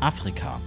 [0.00, 0.60] Afrika.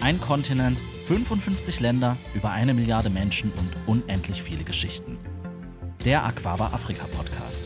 [0.00, 5.18] Ein Kontinent, 55 Länder, über eine Milliarde Menschen und unendlich viele Geschichten.
[6.04, 7.64] Der Aquaba Afrika Podcast.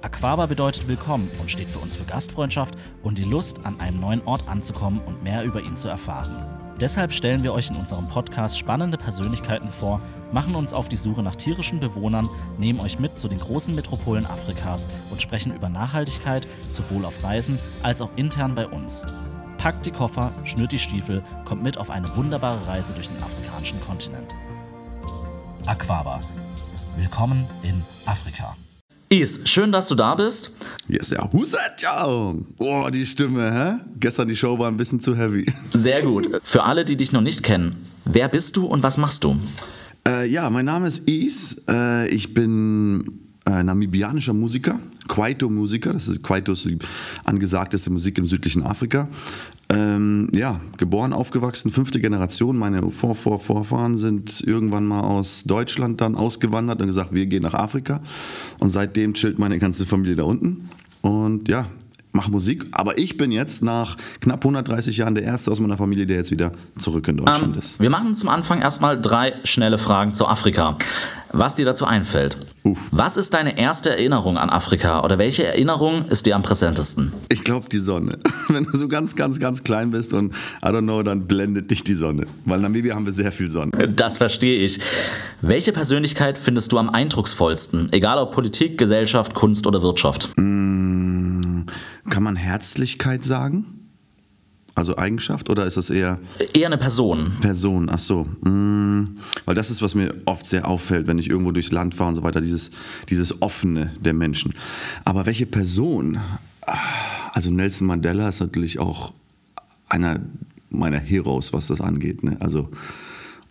[0.00, 4.22] Aquaba bedeutet willkommen und steht für uns für Gastfreundschaft und die Lust, an einem neuen
[4.22, 6.55] Ort anzukommen und mehr über ihn zu erfahren.
[6.80, 10.00] Deshalb stellen wir euch in unserem Podcast spannende Persönlichkeiten vor,
[10.30, 12.28] machen uns auf die Suche nach tierischen Bewohnern,
[12.58, 17.58] nehmen euch mit zu den großen Metropolen Afrikas und sprechen über Nachhaltigkeit, sowohl auf Reisen
[17.82, 19.06] als auch intern bei uns.
[19.56, 23.80] Packt die Koffer, schnürt die Stiefel, kommt mit auf eine wunderbare Reise durch den afrikanischen
[23.80, 24.34] Kontinent.
[25.64, 26.20] Aquaba.
[26.98, 28.54] Willkommen in Afrika.
[29.08, 30.50] Is, schön, dass du da bist.
[30.88, 32.04] Yes, ja, Husat, ja.
[32.58, 33.84] Oh, die Stimme, hä?
[34.00, 35.46] Gestern die Show war ein bisschen zu heavy.
[35.72, 36.28] Sehr gut.
[36.42, 39.36] Für alle, die dich noch nicht kennen, wer bist du und was machst du?
[40.08, 41.62] Äh, ja, mein Name ist Is.
[41.68, 45.92] Äh, ich bin äh, namibianischer Musiker, Kwaito-Musiker.
[45.92, 46.78] Das ist Kwaito ist die
[47.24, 49.08] angesagteste Musik im südlichen Afrika.
[49.68, 52.56] Ähm, ja, geboren, aufgewachsen, fünfte Generation.
[52.56, 57.42] Meine Vor -Vor Vorfahren sind irgendwann mal aus Deutschland dann ausgewandert und gesagt, wir gehen
[57.42, 58.00] nach Afrika.
[58.58, 60.68] Und seitdem chillt meine ganze Familie da unten.
[61.02, 61.66] Und ja,
[62.12, 62.66] mache Musik.
[62.72, 66.30] Aber ich bin jetzt nach knapp 130 Jahren der Erste aus meiner Familie, der jetzt
[66.30, 67.80] wieder zurück in Deutschland Ähm, ist.
[67.80, 70.76] wir machen zum Anfang erstmal drei schnelle Fragen zu Afrika.
[71.32, 72.38] Was dir dazu einfällt.
[72.62, 72.78] Uff.
[72.90, 77.12] Was ist deine erste Erinnerung an Afrika oder welche Erinnerung ist dir am präsentesten?
[77.28, 78.18] Ich glaube die Sonne.
[78.48, 81.84] Wenn du so ganz, ganz, ganz klein bist und I don't know, dann blendet dich
[81.84, 82.26] die Sonne.
[82.44, 83.70] Weil in Namibia haben wir sehr viel Sonne.
[83.88, 84.80] Das verstehe ich.
[85.42, 87.92] Welche Persönlichkeit findest du am eindrucksvollsten?
[87.92, 90.30] Egal ob Politik, Gesellschaft, Kunst oder Wirtschaft.
[90.34, 91.66] Kann
[92.22, 93.75] man Herzlichkeit sagen?
[94.76, 96.18] Also Eigenschaft oder ist das eher
[96.52, 97.32] Eher eine Person.
[97.40, 97.88] Person?
[97.90, 98.24] Ach so.
[98.42, 102.10] Mm, weil das ist, was mir oft sehr auffällt, wenn ich irgendwo durchs Land fahre
[102.10, 102.70] und so weiter, dieses,
[103.08, 104.52] dieses Offene der Menschen.
[105.04, 106.20] Aber welche Person?
[107.32, 109.14] Also Nelson Mandela ist natürlich auch
[109.88, 110.20] einer
[110.68, 112.22] meiner Heroes, was das angeht.
[112.22, 112.36] Ne?
[112.40, 112.68] Also,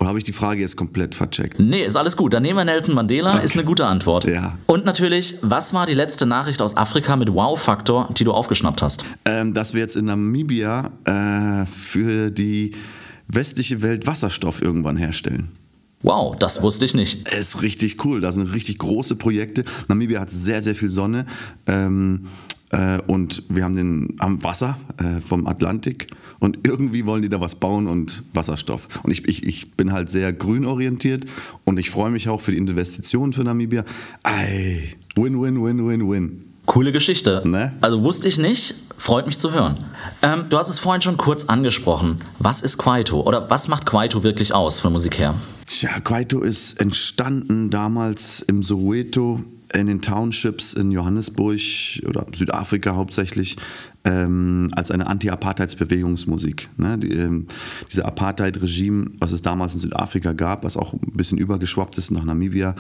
[0.06, 1.60] oder habe ich die Frage jetzt komplett vercheckt?
[1.60, 2.34] Nee, ist alles gut.
[2.34, 4.26] Dann nehmen wir Nelson Mandela, ist eine gute Antwort.
[4.26, 4.56] Ja.
[4.68, 9.04] Und natürlich, was war die letzte Nachricht aus Afrika mit Wow-Faktor, die du aufgeschnappt hast?
[9.26, 12.76] ähm, dass wir jetzt in Namibia äh, für die
[13.28, 15.50] westliche Welt Wasserstoff irgendwann herstellen.
[16.04, 17.28] Wow, das wusste ich nicht.
[17.30, 18.22] ist richtig cool.
[18.22, 19.64] Da sind richtig große Projekte.
[19.88, 21.26] Namibia hat sehr, sehr viel Sonne.
[21.66, 22.28] Ähm,
[22.72, 26.08] äh, und wir haben, den, haben Wasser äh, vom Atlantik.
[26.40, 28.88] Und irgendwie wollen die da was bauen und Wasserstoff.
[29.04, 31.26] Und ich, ich, ich bin halt sehr grün orientiert.
[31.64, 33.84] Und ich freue mich auch für die Investitionen für Namibia.
[34.24, 36.42] Ei, win, win, win, win, win.
[36.66, 37.44] Coole Geschichte.
[37.46, 37.74] Ne?
[37.82, 39.78] Also wusste ich nicht, freut mich zu hören.
[40.24, 42.18] Ähm, du hast es vorhin schon kurz angesprochen.
[42.40, 43.22] Was ist Kwaito?
[43.22, 45.36] Oder was macht Kwaito wirklich aus von Musik her?
[45.68, 49.44] Tja, Kwaito ist entstanden damals im Soweto
[49.76, 51.60] in den Townships in Johannesburg
[52.08, 53.58] oder Südafrika hauptsächlich
[54.04, 56.70] ähm, als eine Anti-Apartheidsbewegungsmusik.
[56.78, 56.98] Ne?
[56.98, 57.48] Die, ähm,
[57.90, 62.24] diese Apartheid-Regime, was es damals in Südafrika gab, was auch ein bisschen übergeschwappt ist nach
[62.24, 62.76] Namibia,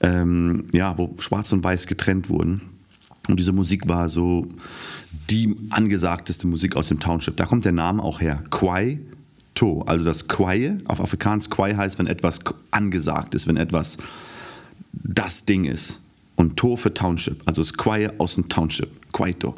[0.00, 2.62] ähm, ja, wo Schwarz und Weiß getrennt wurden.
[3.28, 4.46] Und diese Musik war so
[5.30, 7.36] die angesagteste Musik aus dem Township.
[7.36, 8.42] Da kommt der Name auch her.
[8.50, 9.00] Kwai
[9.58, 9.82] To.
[9.82, 12.38] Also das Kwaie, auf Afrikaans Kwai heißt, wenn etwas
[12.70, 13.98] angesagt ist, wenn etwas
[14.92, 16.00] das Ding ist.
[16.38, 17.42] Und To für Township.
[17.46, 18.88] Also Kwaie aus dem Township.
[19.12, 19.56] Kwaito.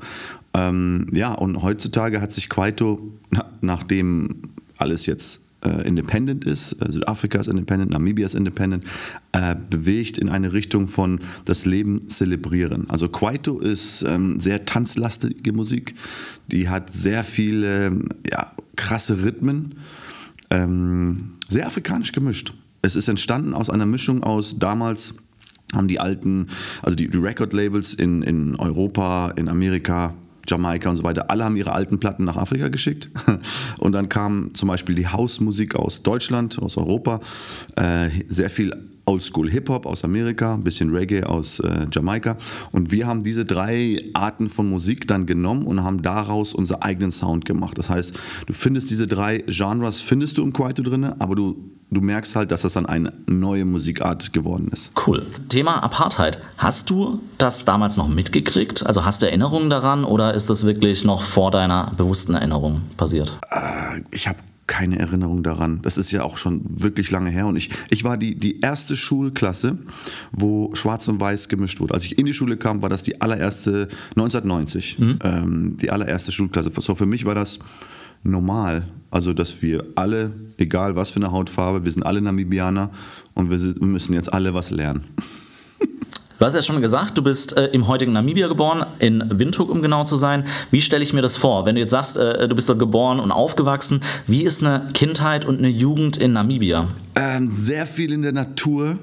[0.54, 4.30] Ähm, ja, und heutzutage hat sich Kwaito, na, nachdem
[4.78, 8.84] alles jetzt äh, independent ist, äh, Südafrika ist independent, Namibia ist independent,
[9.32, 12.88] äh, bewegt in eine Richtung von das Leben zelebrieren.
[12.88, 15.94] Also Kwaito ist ähm, sehr tanzlastige Musik,
[16.46, 17.92] die hat sehr viele
[18.30, 19.74] ja, krasse Rhythmen,
[20.48, 22.54] ähm, sehr afrikanisch gemischt.
[22.80, 25.14] Es ist entstanden aus einer Mischung aus damals
[25.74, 26.48] haben die alten,
[26.82, 30.14] also die, die Record-Labels in, in Europa, in Amerika,
[30.48, 33.10] Jamaika und so weiter, alle haben ihre alten Platten nach Afrika geschickt.
[33.78, 37.20] Und dann kam zum Beispiel die Hausmusik aus Deutschland, aus Europa,
[37.76, 42.36] äh, sehr viel Oldschool Hip-Hop aus Amerika, ein bisschen Reggae aus äh, Jamaika.
[42.72, 47.12] Und wir haben diese drei Arten von Musik dann genommen und haben daraus unseren eigenen
[47.12, 47.78] Sound gemacht.
[47.78, 51.56] Das heißt, du findest diese drei Genres, findest du im Kwaito drin, aber du,
[51.90, 54.92] du merkst halt, dass das dann eine neue Musikart geworden ist.
[55.06, 55.26] Cool.
[55.48, 56.38] Thema Apartheid.
[56.58, 58.86] Hast du das damals noch mitgekriegt?
[58.86, 63.38] Also hast du Erinnerungen daran oder ist das wirklich noch vor deiner bewussten Erinnerung passiert?
[63.50, 64.38] Äh, ich habe
[64.70, 65.80] keine Erinnerung daran.
[65.82, 67.48] Das ist ja auch schon wirklich lange her.
[67.48, 69.78] Und ich, ich war die, die erste Schulklasse,
[70.30, 71.92] wo Schwarz und Weiß gemischt wurde.
[71.92, 76.70] Als ich in die Schule kam, war das die allererste, 1990, ähm, die allererste Schulklasse.
[76.78, 77.58] So für mich war das
[78.22, 78.86] normal.
[79.10, 82.90] Also, dass wir alle, egal was für eine Hautfarbe, wir sind alle Namibianer
[83.34, 85.02] und wir müssen jetzt alle was lernen.
[86.40, 89.82] Du hast ja schon gesagt, du bist äh, im heutigen Namibia geboren, in Windhoek, um
[89.82, 90.44] genau zu sein.
[90.70, 91.66] Wie stelle ich mir das vor?
[91.66, 95.44] Wenn du jetzt sagst, äh, du bist dort geboren und aufgewachsen, wie ist eine Kindheit
[95.44, 96.88] und eine Jugend in Namibia?
[97.14, 98.98] Ähm, sehr viel in der Natur.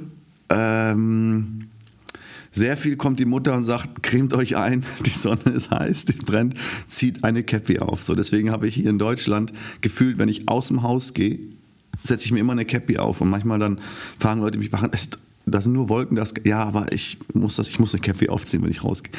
[0.49, 1.67] Ähm,
[2.49, 6.13] sehr viel kommt die Mutter und sagt, cremt euch ein, die Sonne ist heiß, die
[6.13, 6.55] brennt,
[6.87, 8.01] zieht eine Cappy auf.
[8.01, 11.37] So, deswegen habe ich hier in Deutschland gefühlt, wenn ich aus dem Haus gehe,
[12.01, 13.79] setze ich mir immer eine Cappy auf und manchmal dann
[14.17, 14.89] fragen Leute mich, warum
[15.47, 18.29] ist da sind nur Wolken, das, ja, aber ich muss, das, ich muss eine Cappy
[18.29, 19.13] aufziehen, wenn ich rausgehe.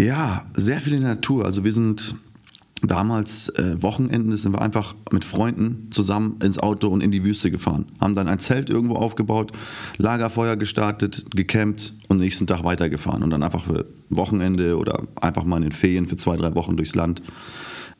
[0.00, 1.44] Ja, sehr viel in der Natur.
[1.44, 2.14] Also wir sind
[2.82, 7.50] damals äh, Wochenenden sind wir einfach mit Freunden zusammen ins Auto und in die Wüste
[7.50, 7.86] gefahren.
[8.00, 9.50] Haben dann ein Zelt irgendwo aufgebaut,
[9.96, 13.24] Lagerfeuer gestartet, gecampt und nächsten Tag weitergefahren.
[13.24, 16.76] Und dann einfach für Wochenende oder einfach mal in den Ferien für zwei, drei Wochen
[16.76, 17.22] durchs Land.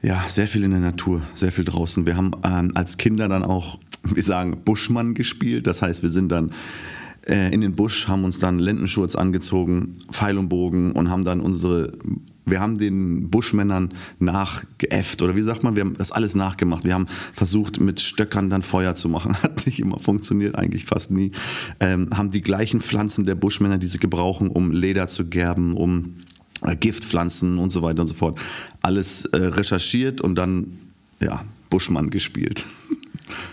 [0.01, 2.07] Ja, sehr viel in der Natur, sehr viel draußen.
[2.07, 5.67] Wir haben ähm, als Kinder dann auch, wir sagen, Buschmann gespielt.
[5.67, 6.53] Das heißt, wir sind dann
[7.29, 11.41] äh, in den Busch, haben uns dann Lendenschurz angezogen, Pfeil und Bogen und haben dann
[11.41, 11.93] unsere
[12.51, 16.85] wir haben den Buschmännern nachgeäfft oder wie sagt man, wir haben das alles nachgemacht.
[16.85, 19.35] Wir haben versucht, mit Stöckern dann Feuer zu machen.
[19.43, 21.33] Hat nicht immer funktioniert, eigentlich fast nie.
[21.81, 26.17] Ähm, haben die gleichen Pflanzen der Buschmänner, die sie gebrauchen, um Leder zu gerben, um
[26.63, 28.41] äh, Giftpflanzen und so weiter und so fort.
[28.83, 30.79] Alles äh, recherchiert und dann,
[31.21, 32.65] ja, Buschmann gespielt.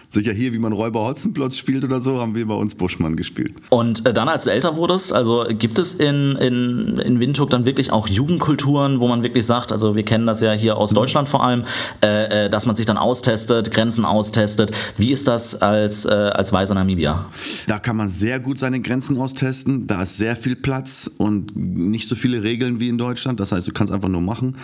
[0.09, 3.53] sicher hier, wie man Räuber Hotzenplotz spielt oder so, haben wir bei uns Buschmann gespielt.
[3.69, 7.65] Und äh, dann, als du älter wurdest, also gibt es in, in, in Windhoek dann
[7.65, 10.95] wirklich auch Jugendkulturen, wo man wirklich sagt, also wir kennen das ja hier aus mhm.
[10.95, 11.63] Deutschland vor allem,
[12.03, 14.71] äh, äh, dass man sich dann austestet, Grenzen austestet.
[14.97, 17.25] Wie ist das als, äh, als weiser Namibier?
[17.67, 19.87] Da kann man sehr gut seine Grenzen austesten.
[19.87, 23.39] Da ist sehr viel Platz und nicht so viele Regeln wie in Deutschland.
[23.39, 24.57] Das heißt, du kannst einfach nur machen.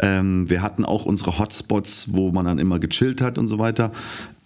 [0.00, 3.92] Ähm, wir hatten auch unsere Hotspots, wo man dann immer gechillt hat und so weiter.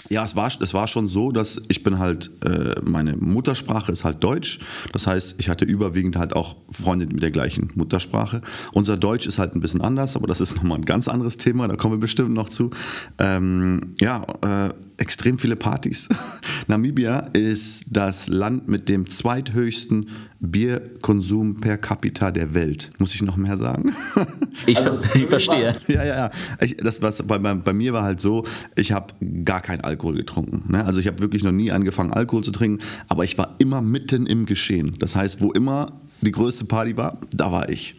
[0.08, 4.04] Ja, es war, es war schon so, dass ich bin halt, äh, meine Muttersprache ist
[4.04, 4.58] halt Deutsch.
[4.92, 8.40] Das heißt, ich hatte überwiegend halt auch Freunde mit der gleichen Muttersprache.
[8.72, 11.68] Unser Deutsch ist halt ein bisschen anders, aber das ist nochmal ein ganz anderes Thema,
[11.68, 12.70] da kommen wir bestimmt noch zu.
[13.18, 14.70] Ähm, ja, äh,
[15.00, 16.08] extrem viele Partys.
[16.68, 20.08] Namibia ist das Land mit dem zweithöchsten
[20.40, 22.90] Bierkonsum per capita der Welt.
[22.98, 23.92] Muss ich noch mehr sagen?
[24.66, 25.74] Ich, also, ich verstehe.
[25.88, 26.30] Ja, ja, ja.
[26.60, 28.44] Ich, das, was, bei, bei, mir war halt so,
[28.76, 29.14] ich habe
[29.44, 30.70] gar keinen Alkohol getrunken.
[30.70, 30.84] Ne?
[30.84, 34.26] Also ich habe wirklich noch nie angefangen, Alkohol zu trinken, aber ich war immer mitten
[34.26, 34.96] im Geschehen.
[34.98, 37.96] Das heißt, wo immer die größte Party war, da war ich.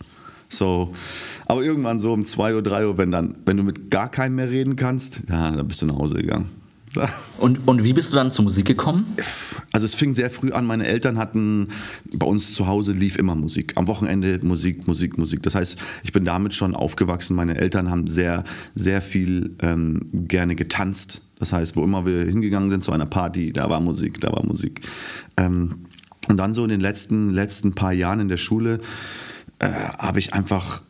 [0.49, 0.93] So,
[1.47, 4.35] aber irgendwann so um 2 Uhr, 3 Uhr, wenn, dann, wenn du mit gar keinem
[4.35, 6.60] mehr reden kannst, ja, dann bist du nach Hause gegangen.
[7.37, 9.05] Und, und wie bist du dann zur Musik gekommen?
[9.71, 10.65] Also es fing sehr früh an.
[10.65, 11.69] Meine Eltern hatten,
[12.13, 13.73] bei uns zu Hause lief immer Musik.
[13.77, 15.41] Am Wochenende Musik, Musik, Musik.
[15.41, 17.35] Das heißt, ich bin damit schon aufgewachsen.
[17.35, 18.43] Meine Eltern haben sehr,
[18.75, 21.23] sehr viel ähm, gerne getanzt.
[21.39, 24.45] Das heißt, wo immer wir hingegangen sind zu einer Party, da war Musik, da war
[24.45, 24.81] Musik.
[25.37, 25.85] Ähm,
[26.27, 28.79] und dann so in den letzten, letzten paar Jahren in der Schule
[29.57, 29.67] äh,
[29.97, 30.83] habe ich einfach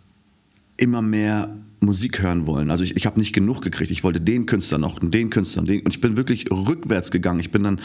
[0.75, 2.69] immer mehr Musik hören wollen.
[2.69, 3.89] Also ich, ich habe nicht genug gekriegt.
[3.89, 5.81] Ich wollte den Künstler noch und den Künstler und den.
[5.81, 7.39] Und ich bin wirklich rückwärts gegangen.
[7.39, 7.81] Ich bin dann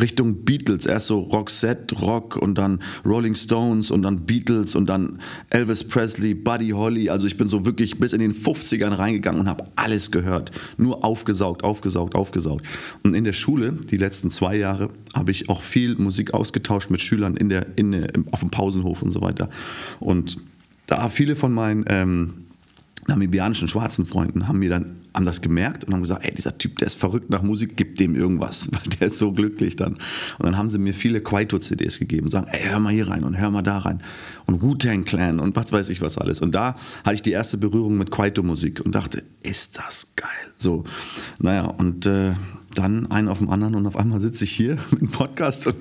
[0.00, 0.86] Richtung Beatles.
[0.86, 5.18] Erst so Roxette, Rock und dann Rolling Stones und dann Beatles und dann
[5.50, 7.10] Elvis Presley, Buddy Holly.
[7.10, 10.50] Also ich bin so wirklich bis in den 50ern reingegangen und habe alles gehört.
[10.78, 12.66] Nur aufgesaugt, aufgesaugt, aufgesaugt.
[13.02, 17.02] Und in der Schule, die letzten zwei Jahre, habe ich auch viel Musik ausgetauscht mit
[17.02, 19.50] Schülern in der, in auf dem Pausenhof und so weiter.
[20.00, 20.38] Und
[20.86, 22.45] da viele von meinen ähm,
[23.08, 26.78] namibianischen schwarzen Freunden haben mir dann haben das gemerkt und haben gesagt, ey, dieser Typ,
[26.78, 29.94] der ist verrückt nach Musik, gib dem irgendwas, weil der ist so glücklich dann.
[29.94, 33.38] Und dann haben sie mir viele Kwaito-CDs gegeben sagen, ey, hör mal hier rein und
[33.38, 34.02] hör mal da rein
[34.44, 36.42] und Wu-Tang Clan und was weiß ich was alles.
[36.42, 40.28] Und da hatte ich die erste Berührung mit Kwaito-Musik und dachte, ist das geil.
[40.58, 40.84] So,
[41.38, 42.32] naja, und äh,
[42.74, 45.72] dann einen auf dem anderen und auf einmal sitze ich hier mit einem Podcast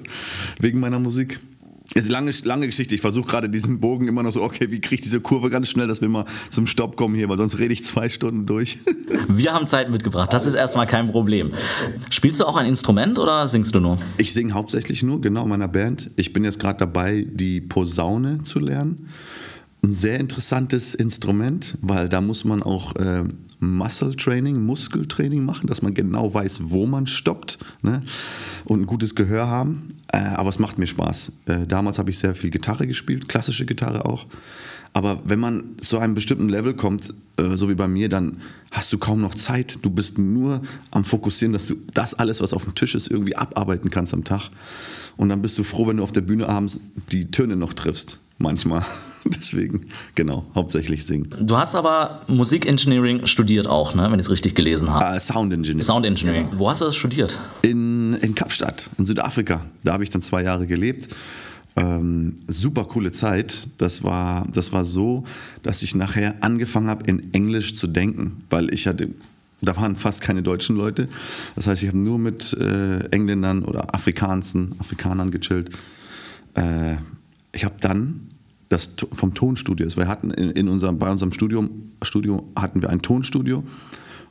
[0.61, 1.39] wegen meiner Musik.
[1.93, 2.95] Ist eine lange, lange Geschichte.
[2.95, 5.69] Ich versuche gerade diesen Bogen immer noch so, okay, wie kriege ich diese Kurve ganz
[5.69, 8.77] schnell, dass wir mal zum Stopp kommen hier, weil sonst rede ich zwei Stunden durch.
[9.27, 11.51] Wir haben Zeit mitgebracht, das ist erstmal kein Problem.
[12.09, 13.97] Spielst du auch ein Instrument oder singst du nur?
[14.17, 16.11] Ich singe hauptsächlich nur, genau, in meiner Band.
[16.15, 19.09] Ich bin jetzt gerade dabei, die Posaune zu lernen.
[19.83, 23.23] Ein sehr interessantes Instrument, weil da muss man auch äh,
[23.59, 28.03] Muscle Training, Muskeltraining machen, dass man genau weiß, wo man stoppt ne?
[28.65, 29.94] und ein gutes Gehör haben.
[30.11, 31.31] Äh, aber es macht mir Spaß.
[31.45, 34.27] Äh, damals habe ich sehr viel Gitarre gespielt, klassische Gitarre auch.
[34.93, 38.37] Aber wenn man zu einem bestimmten Level kommt, äh, so wie bei mir, dann
[38.71, 39.79] hast du kaum noch Zeit.
[39.81, 43.35] Du bist nur am Fokussieren, dass du das alles, was auf dem Tisch ist, irgendwie
[43.35, 44.49] abarbeiten kannst am Tag.
[45.17, 46.79] Und dann bist du froh, wenn du auf der Bühne abends
[47.11, 48.19] die Töne noch triffst.
[48.37, 48.85] Manchmal.
[49.35, 51.29] Deswegen, genau, hauptsächlich singen.
[51.39, 54.03] Du hast aber Musikengineering studiert auch, ne?
[54.03, 55.15] wenn ich es richtig gelesen habe.
[55.15, 55.81] Uh, Sound Engineering.
[55.81, 56.49] Sound Engineering.
[56.53, 57.39] Wo hast du das studiert?
[57.63, 59.65] In, in Kapstadt, in Südafrika.
[59.83, 61.09] Da habe ich dann zwei Jahre gelebt.
[61.75, 63.67] Ähm, super coole Zeit.
[63.79, 65.23] Das war, das war so,
[65.63, 69.09] dass ich nachher angefangen habe, in Englisch zu denken, weil ich hatte,
[69.61, 71.09] da waren fast keine deutschen Leute.
[71.55, 75.71] Das heißt, ich habe nur mit äh, Engländern oder Afrikanern, Afrikanern gechillt.
[76.53, 76.97] Äh,
[77.51, 78.34] ich habe dann
[78.69, 83.01] das vom Tonstudio, wir hatten in, in unserem, bei unserem Studium, Studio hatten wir ein
[83.01, 83.63] Tonstudio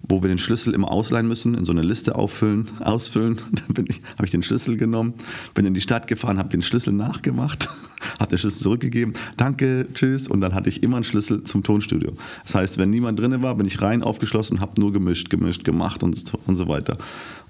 [0.06, 3.36] wo wir den Schlüssel immer ausleihen müssen, in so eine Liste auffüllen, ausfüllen.
[3.52, 3.86] Dann
[4.16, 5.14] habe ich den Schlüssel genommen,
[5.54, 7.68] bin in die Stadt gefahren, habe den Schlüssel nachgemacht,
[8.18, 12.12] habe den Schlüssel zurückgegeben, danke, tschüss und dann hatte ich immer einen Schlüssel zum Tonstudio.
[12.42, 16.02] Das heißt, wenn niemand drin war, bin ich rein, aufgeschlossen, habe nur gemischt, gemischt, gemacht
[16.02, 16.98] und, und so weiter.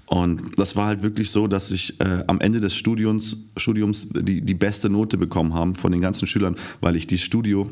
[0.07, 4.41] Und das war halt wirklich so, dass ich äh, am Ende des Studiums, Studiums die,
[4.41, 7.69] die beste Note bekommen habe von den ganzen Schülern, weil ich die Studio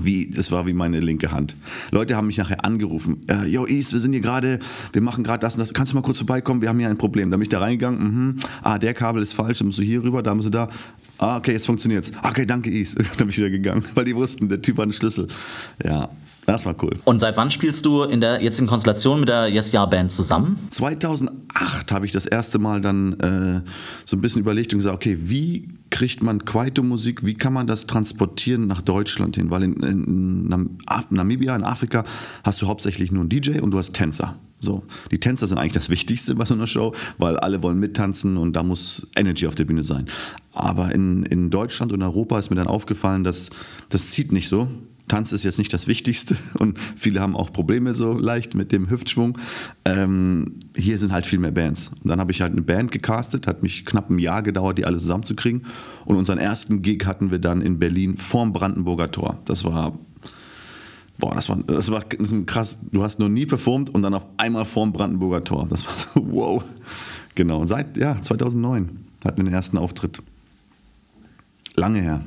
[0.00, 1.54] wie, das war wie meine linke Hand.
[1.92, 3.20] Leute haben mich nachher angerufen.
[3.28, 4.58] Äh, Yo, Is, wir sind hier gerade,
[4.92, 5.72] wir machen gerade das und das.
[5.72, 6.62] Kannst du mal kurz vorbeikommen?
[6.62, 7.30] Wir haben hier ein Problem.
[7.30, 8.02] Da bin ich da reingegangen.
[8.02, 8.36] Mhm.
[8.62, 9.58] Ah, der Kabel ist falsch.
[9.58, 10.68] Dann musst du hier rüber, da musst du da.
[11.18, 12.10] Ah, okay, jetzt funktioniert's.
[12.22, 12.94] Okay, danke, Is.
[12.94, 15.28] dann bin ich wieder gegangen, weil die wussten, der Typ hat einen Schlüssel.
[15.84, 16.08] Ja,
[16.46, 16.92] das war cool.
[17.04, 20.58] Und seit wann spielst du in der jetzigen Konstellation mit der Yes Ja Band zusammen?
[20.70, 23.60] 2008 habe ich das erste Mal dann äh,
[24.04, 27.86] so ein bisschen überlegt und gesagt, okay, wie kriegt man Kwaito-Musik, wie kann man das
[27.86, 29.50] transportieren nach Deutschland hin?
[29.50, 30.78] Weil in, in, in
[31.10, 32.04] Namibia, in Afrika,
[32.42, 34.36] hast du hauptsächlich nur einen DJ und du hast Tänzer.
[34.58, 38.36] So, die Tänzer sind eigentlich das Wichtigste bei so einer Show, weil alle wollen mittanzen
[38.36, 40.06] und da muss Energy auf der Bühne sein.
[40.52, 43.50] Aber in, in Deutschland und Europa ist mir dann aufgefallen, dass
[43.90, 44.68] das zieht nicht so.
[45.08, 48.90] Tanz ist jetzt nicht das Wichtigste und viele haben auch Probleme so leicht mit dem
[48.90, 49.38] Hüftschwung.
[49.84, 51.90] Ähm, hier sind halt viel mehr Bands.
[52.02, 54.86] Und dann habe ich halt eine Band gecastet, hat mich knapp ein Jahr gedauert, die
[54.86, 55.66] alle zusammenzukriegen.
[56.04, 59.38] Und unseren ersten Gig hatten wir dann in Berlin vorm Brandenburger Tor.
[59.44, 59.98] Das war
[61.18, 62.78] Boah, das war, das war krass.
[62.90, 65.66] Du hast noch nie performt und dann auf einmal vorm Brandenburger Tor.
[65.70, 66.64] Das war so, wow.
[67.34, 68.88] Genau, seit ja, 2009
[69.24, 70.22] hatten wir den ersten Auftritt.
[71.76, 72.24] Lange her.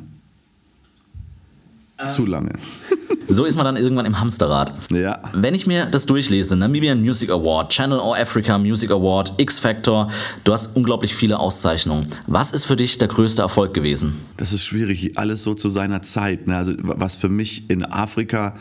[1.99, 2.09] Ähm.
[2.09, 2.53] Zu lange.
[3.29, 4.73] So ist man dann irgendwann im Hamsterrad.
[4.89, 5.21] Ja.
[5.33, 10.09] Wenn ich mir das durchlese, Namibian Music Award, Channel O Africa Music Award, X Factor,
[10.45, 12.07] du hast unglaublich viele Auszeichnungen.
[12.25, 14.15] Was ist für dich der größte Erfolg gewesen?
[14.37, 16.47] Das ist schwierig, alles so zu seiner Zeit.
[16.47, 16.55] Ne?
[16.55, 18.55] Also, was für mich in Afrika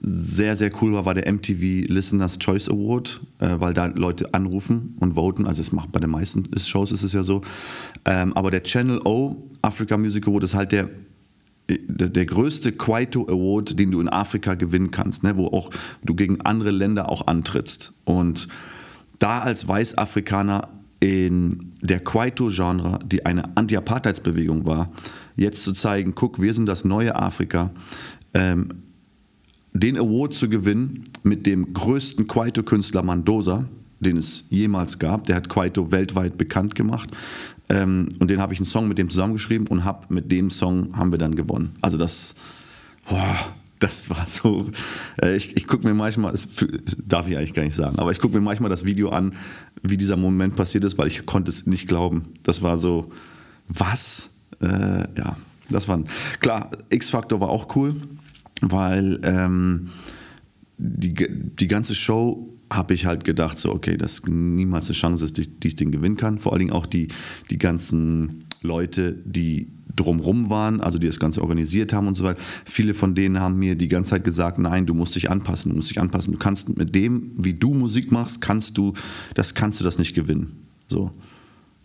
[0.00, 4.96] sehr, sehr cool war, war der MTV Listeners Choice Award, äh, weil da Leute anrufen
[5.00, 5.46] und voten.
[5.46, 7.42] Also es macht bei den meisten Shows ist es ja so.
[8.04, 10.88] Ähm, aber der Channel O Africa Music Award ist halt der
[11.68, 15.70] der größte Kwaito Award, den du in Afrika gewinnen kannst, ne, wo auch
[16.02, 17.92] du gegen andere Länder auch antrittst.
[18.04, 18.48] Und
[19.18, 20.68] da als Weißafrikaner
[21.00, 24.90] in der Kwaito-Genre, die eine Anti-Apartheidsbewegung war,
[25.36, 27.70] jetzt zu zeigen, guck, wir sind das neue Afrika,
[28.34, 28.68] ähm,
[29.72, 33.66] den Award zu gewinnen mit dem größten Kwaito-Künstler Mandosa,
[34.00, 37.10] den es jemals gab, der hat Kwaito weltweit bekannt gemacht,
[37.68, 40.96] ähm, und den habe ich einen Song mit dem zusammengeschrieben und hab, mit dem Song
[40.96, 41.76] haben wir dann gewonnen.
[41.80, 42.34] Also das,
[43.08, 43.36] boah,
[43.78, 44.70] das war so.
[45.22, 46.48] Äh, ich, ich gucke mir manchmal, das
[47.06, 49.34] darf ich eigentlich gar nicht sagen, aber ich gucke mir manchmal das Video an,
[49.82, 52.26] wie dieser Moment passiert ist, weil ich konnte es nicht glauben.
[52.42, 53.10] Das war so,
[53.68, 54.30] was?
[54.60, 55.36] Äh, ja,
[55.70, 56.02] das war
[56.40, 56.70] klar.
[56.90, 57.94] X-Factor war auch cool,
[58.60, 59.90] weil ähm,
[60.76, 65.38] die, die ganze Show habe ich halt gedacht, so, okay, dass niemals eine Chance ist,
[65.38, 66.38] die das Ding gewinnen kann.
[66.38, 67.08] Vor allen Dingen auch die,
[67.50, 72.40] die ganzen Leute, die drumrum waren, also die das Ganze organisiert haben und so weiter.
[72.64, 75.76] Viele von denen haben mir die ganze Zeit gesagt, nein, du musst dich anpassen, du
[75.76, 76.32] musst dich anpassen.
[76.32, 78.94] Du kannst mit dem, wie du Musik machst, kannst du,
[79.34, 80.66] das kannst du das nicht gewinnen.
[80.88, 81.12] So.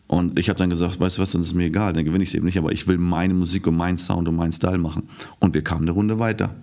[0.07, 2.29] Und ich habe dann gesagt, weißt du was, dann ist mir egal, dann gewinne ich
[2.29, 5.03] es eben nicht, aber ich will meine Musik und meinen Sound und meinen Style machen.
[5.39, 6.55] Und wir kamen eine Runde weiter.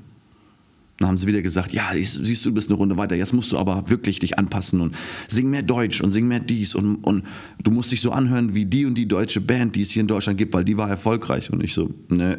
[0.98, 3.52] Dann haben sie wieder gesagt, ja, siehst du, du bist eine Runde weiter, jetzt musst
[3.52, 4.96] du aber wirklich dich anpassen und
[5.28, 7.24] sing mehr Deutsch und sing mehr dies und, und
[7.62, 10.06] du musst dich so anhören wie die und die deutsche Band, die es hier in
[10.06, 11.52] Deutschland gibt, weil die war erfolgreich.
[11.52, 12.38] Und ich so, ne,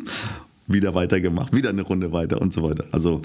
[0.66, 2.84] wieder weitergemacht, wieder eine Runde weiter und so weiter.
[2.92, 3.20] Also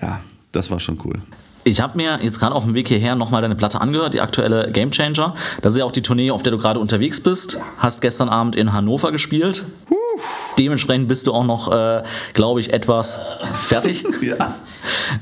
[0.00, 0.20] ja,
[0.50, 1.20] das war schon cool.
[1.62, 4.72] Ich habe mir jetzt gerade auf dem Weg hierher nochmal deine Platte angehört, die aktuelle
[4.72, 5.34] Game Changer.
[5.60, 7.60] Das ist ja auch die Tournee, auf der du gerade unterwegs bist.
[7.76, 9.64] Hast gestern Abend in Hannover gespielt.
[9.90, 9.97] Huh.
[10.58, 12.02] Dementsprechend bist du auch noch, äh,
[12.34, 13.20] glaube ich, etwas
[13.66, 14.04] fertig.
[14.20, 14.56] ja.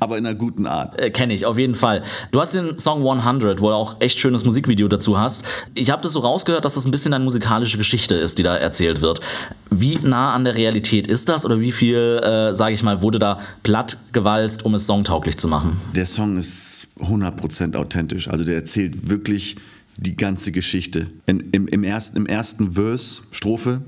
[0.01, 1.01] Aber in einer guten Art.
[1.01, 2.03] Äh, Kenne ich, auf jeden Fall.
[2.31, 5.45] Du hast den Song 100, wo du auch echt schönes Musikvideo dazu hast.
[5.75, 8.57] Ich habe das so rausgehört, dass das ein bisschen eine musikalische Geschichte ist, die da
[8.57, 9.21] erzählt wird.
[9.71, 13.19] Wie nah an der Realität ist das oder wie viel, äh, sage ich mal, wurde
[13.19, 15.81] da platt gewalzt, um es songtauglich zu machen?
[15.95, 18.29] Der Song ist 100% authentisch.
[18.29, 19.57] Also der erzählt wirklich
[19.97, 21.09] die ganze Geschichte.
[21.27, 23.83] In, im, im, ersten, Im ersten Verse, Strophe,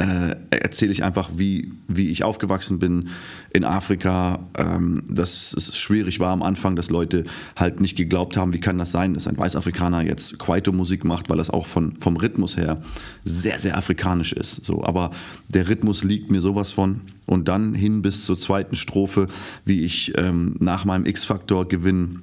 [0.00, 3.10] äh, erzähle ich einfach, wie, wie ich aufgewachsen bin
[3.52, 8.54] in Afrika, ähm, dass es schwierig war am Anfang, dass Leute halt nicht geglaubt haben,
[8.54, 12.16] wie kann das sein, dass ein Weißafrikaner jetzt Kwaito-Musik macht, weil das auch von, vom
[12.16, 12.80] Rhythmus her
[13.24, 14.64] sehr, sehr afrikanisch ist.
[14.64, 15.10] So, aber
[15.48, 17.02] der Rhythmus liegt mir sowas von.
[17.26, 19.28] Und dann hin bis zur zweiten Strophe,
[19.64, 22.22] wie ich ähm, nach meinem X-Factor-Gewinn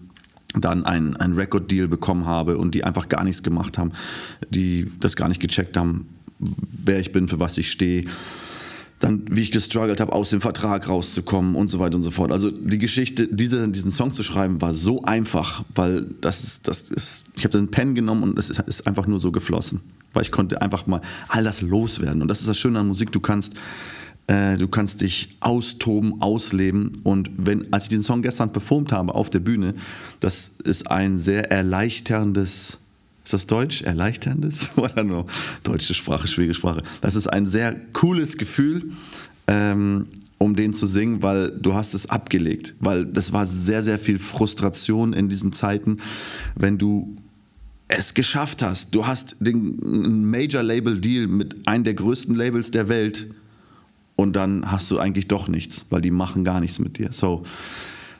[0.55, 3.91] dann ein, ein Record-Deal bekommen habe und die einfach gar nichts gemacht haben,
[4.49, 6.07] die das gar nicht gecheckt haben,
[6.39, 8.05] wer ich bin, für was ich stehe.
[8.99, 12.31] Dann, wie ich gestruggelt habe, aus dem Vertrag rauszukommen und so weiter und so fort.
[12.31, 16.89] Also die Geschichte, diese, diesen Song zu schreiben, war so einfach, weil das ist, das
[16.89, 19.81] ist ich habe den Pen genommen und es ist, ist einfach nur so geflossen.
[20.13, 22.23] Weil ich konnte einfach mal all das loswerden.
[22.23, 23.53] Und das ist das Schöne an Musik, du kannst
[24.27, 26.91] äh, du kannst dich austoben, ausleben.
[27.03, 29.73] Und wenn, als ich den Song gestern performt habe auf der Bühne,
[30.19, 32.79] das ist ein sehr erleichterndes,
[33.27, 33.81] ist das Deutsch?
[33.81, 34.71] Erleichterndes?
[34.77, 35.25] Oder nur
[35.63, 36.81] deutsche Sprache, schwierige Sprache.
[37.01, 38.91] Das ist ein sehr cooles Gefühl.
[39.47, 40.07] Ähm,
[40.37, 44.19] um den zu singen, weil du hast es abgelegt, weil das war sehr, sehr viel
[44.19, 45.97] Frustration in diesen Zeiten,
[46.55, 47.17] wenn du
[47.87, 48.93] es geschafft hast.
[48.93, 53.27] Du hast den Major Label Deal mit einem der größten Labels der Welt
[54.15, 57.11] und dann hast du eigentlich doch nichts, weil die machen gar nichts mit dir.
[57.11, 57.43] So,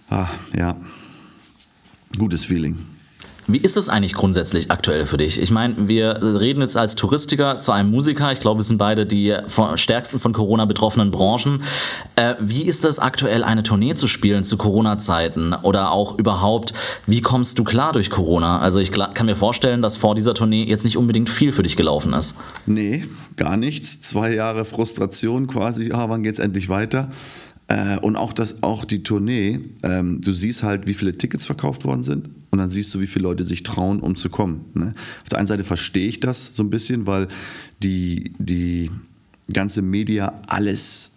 [0.09, 0.75] ah, ja,
[2.17, 2.77] gutes Feeling.
[3.49, 5.41] Wie ist das eigentlich grundsätzlich aktuell für dich?
[5.41, 8.29] Ich meine, wir reden jetzt als Touristiker zu einem Musiker.
[8.33, 9.37] Ich glaube, wir sind beide die
[9.75, 11.63] stärksten von Corona betroffenen Branchen.
[12.17, 15.53] Äh, wie ist das aktuell, eine Tournee zu spielen zu Corona-Zeiten?
[15.53, 16.73] Oder auch überhaupt,
[17.05, 18.59] wie kommst du klar durch Corona?
[18.59, 21.77] Also ich kann mir vorstellen, dass vor dieser Tournee jetzt nicht unbedingt viel für dich
[21.77, 22.35] gelaufen ist.
[22.65, 23.05] Nee,
[23.37, 24.01] gar nichts.
[24.01, 25.91] Zwei Jahre Frustration quasi.
[25.93, 27.09] Ah, wann geht's endlich weiter?
[27.67, 31.85] Äh, und auch, das, auch die Tournee, ähm, du siehst halt, wie viele Tickets verkauft
[31.85, 34.65] worden sind und dann siehst du, wie viele Leute sich trauen, um zu kommen.
[34.73, 34.93] Ne?
[35.23, 37.27] Auf der einen Seite verstehe ich das so ein bisschen, weil
[37.83, 38.89] die, die
[39.51, 41.11] ganze Media alles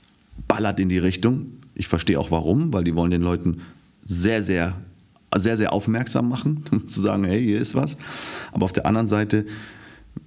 [0.49, 1.47] ballert in die Richtung.
[1.75, 3.61] Ich verstehe auch warum, weil die wollen den Leuten
[4.04, 4.75] sehr, sehr,
[5.37, 7.97] sehr, sehr aufmerksam machen, um zu sagen, hey, hier ist was.
[8.52, 9.47] Aber auf der anderen Seite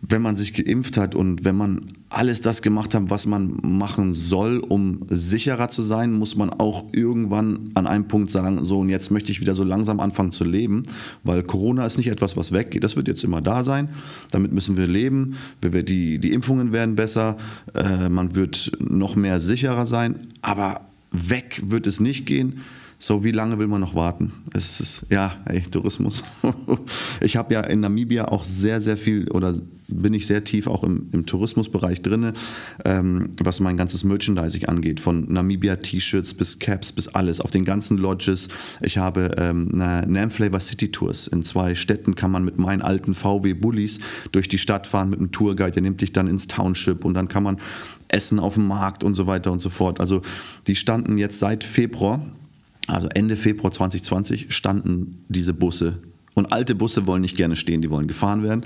[0.06, 4.13] wenn man sich geimpft hat und wenn man alles das gemacht hat, was man machen
[4.13, 8.90] soll, um sicherer zu sein, muss man auch irgendwann an einem Punkt sagen, so und
[8.90, 10.84] jetzt möchte ich wieder so langsam anfangen zu leben,
[11.24, 13.90] weil Corona ist nicht etwas, was weggeht, das wird jetzt immer da sein,
[14.31, 17.38] damit müssen wir leben, die, die Impfungen werden besser,
[17.74, 20.81] äh, man wird noch mehr sicherer sein, aber
[21.12, 22.62] weg wird es nicht gehen.
[22.98, 24.32] So, wie lange will man noch warten?
[24.53, 26.24] Es ist, ja, ey, Tourismus.
[27.22, 29.53] ich habe ja in Namibia auch sehr, sehr viel oder
[29.88, 32.34] bin ich sehr tief auch im, im Tourismusbereich drin,
[32.86, 35.00] ähm, was mein ganzes Merchandising angeht.
[35.00, 38.48] Von Namibia-T-Shirts bis Caps bis alles, auf den ganzen Lodges.
[38.82, 41.27] Ich habe ähm, eine Namflavor City Tours.
[41.27, 44.00] In zwei Städten kann man mit meinen alten VW-Bullies
[44.32, 47.27] durch die Stadt fahren mit einem Tourguide, der nimmt dich dann ins Township und dann
[47.27, 47.58] kann man
[48.08, 50.00] essen auf dem Markt und so weiter und so fort.
[50.00, 50.22] Also
[50.68, 52.25] die standen jetzt seit Februar
[52.87, 56.00] also Ende Februar 2020 standen diese Busse.
[56.33, 58.65] Und alte Busse wollen nicht gerne stehen, die wollen gefahren werden,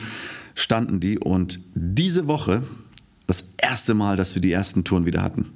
[0.56, 1.19] standen die.
[1.19, 2.63] Und diese Woche
[3.27, 5.51] das erste Mal, dass wir die ersten Touren wieder hatten.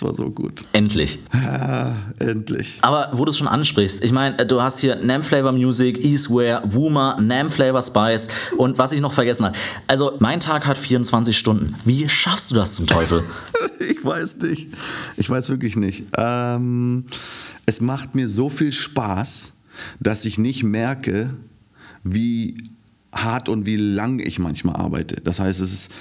[0.00, 0.64] Das war so gut.
[0.72, 1.18] Endlich.
[1.34, 2.78] Ja, endlich.
[2.80, 6.62] Aber wo du es schon ansprichst, ich meine, du hast hier Nam Flavor Music, Eastware,
[6.64, 9.58] Woomer, Nam Flavor Spice und was ich noch vergessen habe.
[9.88, 11.74] Also, mein Tag hat 24 Stunden.
[11.84, 13.22] Wie schaffst du das zum Teufel?
[13.78, 14.70] ich weiß nicht.
[15.18, 16.04] Ich weiß wirklich nicht.
[16.16, 17.04] Ähm,
[17.66, 19.52] es macht mir so viel Spaß,
[20.00, 21.34] dass ich nicht merke,
[22.04, 22.56] wie
[23.12, 25.20] hart und wie lang ich manchmal arbeite.
[25.20, 25.92] Das heißt, es ist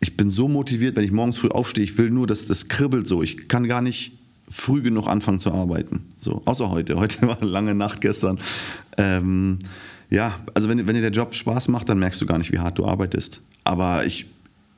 [0.00, 3.06] ich bin so motiviert, wenn ich morgens früh aufstehe, ich will nur, dass das kribbelt
[3.06, 3.22] so.
[3.22, 4.12] Ich kann gar nicht
[4.48, 6.06] früh genug anfangen zu arbeiten.
[6.18, 6.96] So, außer heute.
[6.96, 8.38] Heute war eine lange Nacht gestern.
[8.96, 9.58] Ähm,
[10.08, 12.58] ja, also wenn, wenn dir der Job Spaß macht, dann merkst du gar nicht, wie
[12.58, 13.42] hart du arbeitest.
[13.62, 14.26] Aber ich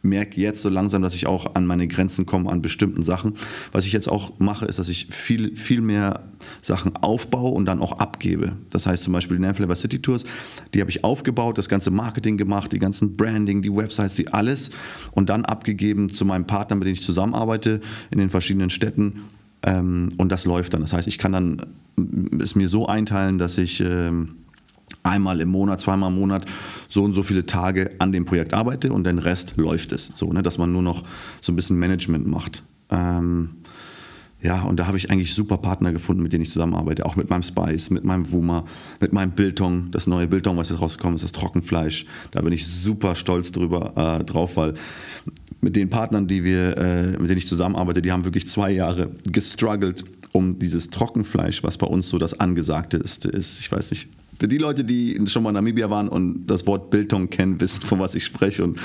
[0.03, 3.35] merke jetzt so langsam, dass ich auch an meine Grenzen komme an bestimmten Sachen.
[3.71, 6.25] Was ich jetzt auch mache, ist, dass ich viel, viel mehr
[6.61, 8.57] Sachen aufbaue und dann auch abgebe.
[8.71, 10.25] Das heißt zum Beispiel die Nanflavor City Tours,
[10.75, 14.71] die habe ich aufgebaut, das ganze Marketing gemacht, die ganzen Branding, die Websites, die alles
[15.13, 19.21] und dann abgegeben zu meinem Partner, mit dem ich zusammenarbeite in den verschiedenen Städten.
[19.63, 20.81] Ähm, und das läuft dann.
[20.81, 21.63] Das heißt, ich kann dann
[22.41, 24.37] es mir so einteilen, dass ich ähm,
[25.03, 26.45] einmal im Monat, zweimal im Monat
[26.89, 30.13] so und so viele Tage an dem Projekt arbeite und den Rest läuft es.
[30.17, 31.03] So, ne, dass man nur noch
[31.41, 32.63] so ein bisschen Management macht.
[32.91, 33.51] Ähm,
[34.43, 37.07] ja, und da habe ich eigentlich super Partner gefunden, mit denen ich zusammenarbeite.
[37.07, 38.65] Auch mit meinem Spice, mit meinem Wuma,
[39.01, 39.93] mit meinem Biltong.
[39.93, 42.07] Das neue Biltong, was jetzt rausgekommen ist, das Trockenfleisch.
[42.33, 44.75] Da bin ich super stolz drüber, äh, drauf, weil
[45.61, 49.11] mit den Partnern, die wir, äh, mit denen ich zusammenarbeite, die haben wirklich zwei Jahre
[49.31, 53.25] gestruggelt, um dieses Trockenfleisch, was bei uns so das Angesagte ist.
[53.27, 54.09] ist ich weiß nicht,
[54.43, 57.81] für die Leute, die schon mal in Namibia waren und das Wort Biltong kennen, wissen,
[57.83, 58.81] von was ich spreche und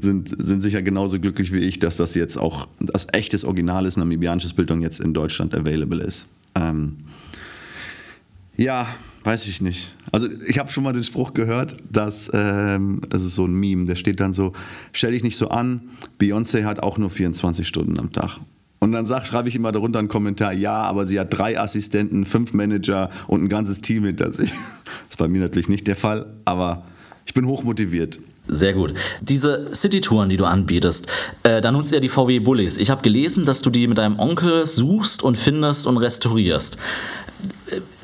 [0.00, 4.52] sind, sind sicher genauso glücklich wie ich, dass das jetzt auch das echtes, originales namibianisches
[4.52, 6.28] Biltong jetzt in Deutschland available ist.
[6.54, 6.98] Ähm,
[8.56, 8.86] ja,
[9.24, 9.92] weiß ich nicht.
[10.12, 13.96] Also ich habe schon mal den Spruch gehört, dass, ähm, also so ein Meme, der
[13.96, 14.52] steht dann so,
[14.92, 15.80] stell dich nicht so an,
[16.20, 18.38] Beyoncé hat auch nur 24 Stunden am Tag.
[18.82, 22.24] Und dann sag, schreibe ich immer darunter einen Kommentar, ja, aber sie hat drei Assistenten,
[22.24, 24.50] fünf Manager und ein ganzes Team hinter sich.
[24.50, 24.58] Das
[25.10, 26.82] ist bei mir natürlich nicht der Fall, aber
[27.24, 28.18] ich bin hochmotiviert.
[28.48, 28.94] Sehr gut.
[29.20, 31.06] Diese City-Touren, die du anbietest,
[31.44, 32.76] äh, da nutzt ihr ja die VW Bullies.
[32.76, 36.76] Ich habe gelesen, dass du die mit deinem Onkel suchst und findest und restaurierst.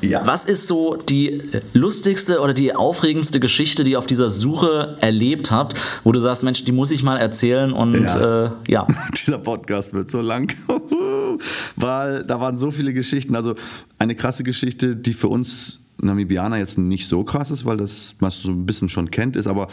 [0.01, 0.25] Ja.
[0.25, 1.41] Was ist so die
[1.73, 6.43] lustigste oder die aufregendste Geschichte, die ihr auf dieser Suche erlebt habt, wo du sagst,
[6.43, 8.45] Mensch, die muss ich mal erzählen und ja.
[8.45, 8.87] Äh, ja.
[9.25, 10.53] Dieser Podcast wird so lang,
[11.75, 13.35] weil da waren so viele Geschichten.
[13.35, 13.55] Also
[13.97, 18.41] eine krasse Geschichte, die für uns Namibianer jetzt nicht so krass ist, weil das, was
[18.41, 19.67] so ein bisschen schon kennt, ist, aber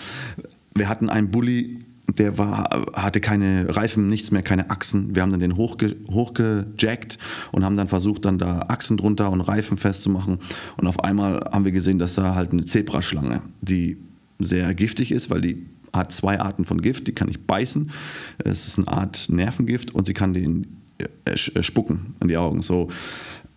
[0.74, 5.14] wir hatten einen Bulli, der war, hatte keine Reifen, nichts mehr, keine Achsen.
[5.14, 7.18] Wir haben dann den hochge, hochgejackt
[7.52, 10.38] und haben dann versucht, dann da Achsen drunter und Reifen festzumachen.
[10.76, 13.98] Und auf einmal haben wir gesehen, dass da halt eine Zebraschlange, die
[14.38, 17.08] sehr giftig ist, weil die hat zwei Arten von Gift.
[17.08, 17.90] Die kann ich beißen.
[18.38, 22.62] Es ist eine Art Nervengift und sie kann den äh, äh, spucken in die Augen.
[22.62, 22.88] So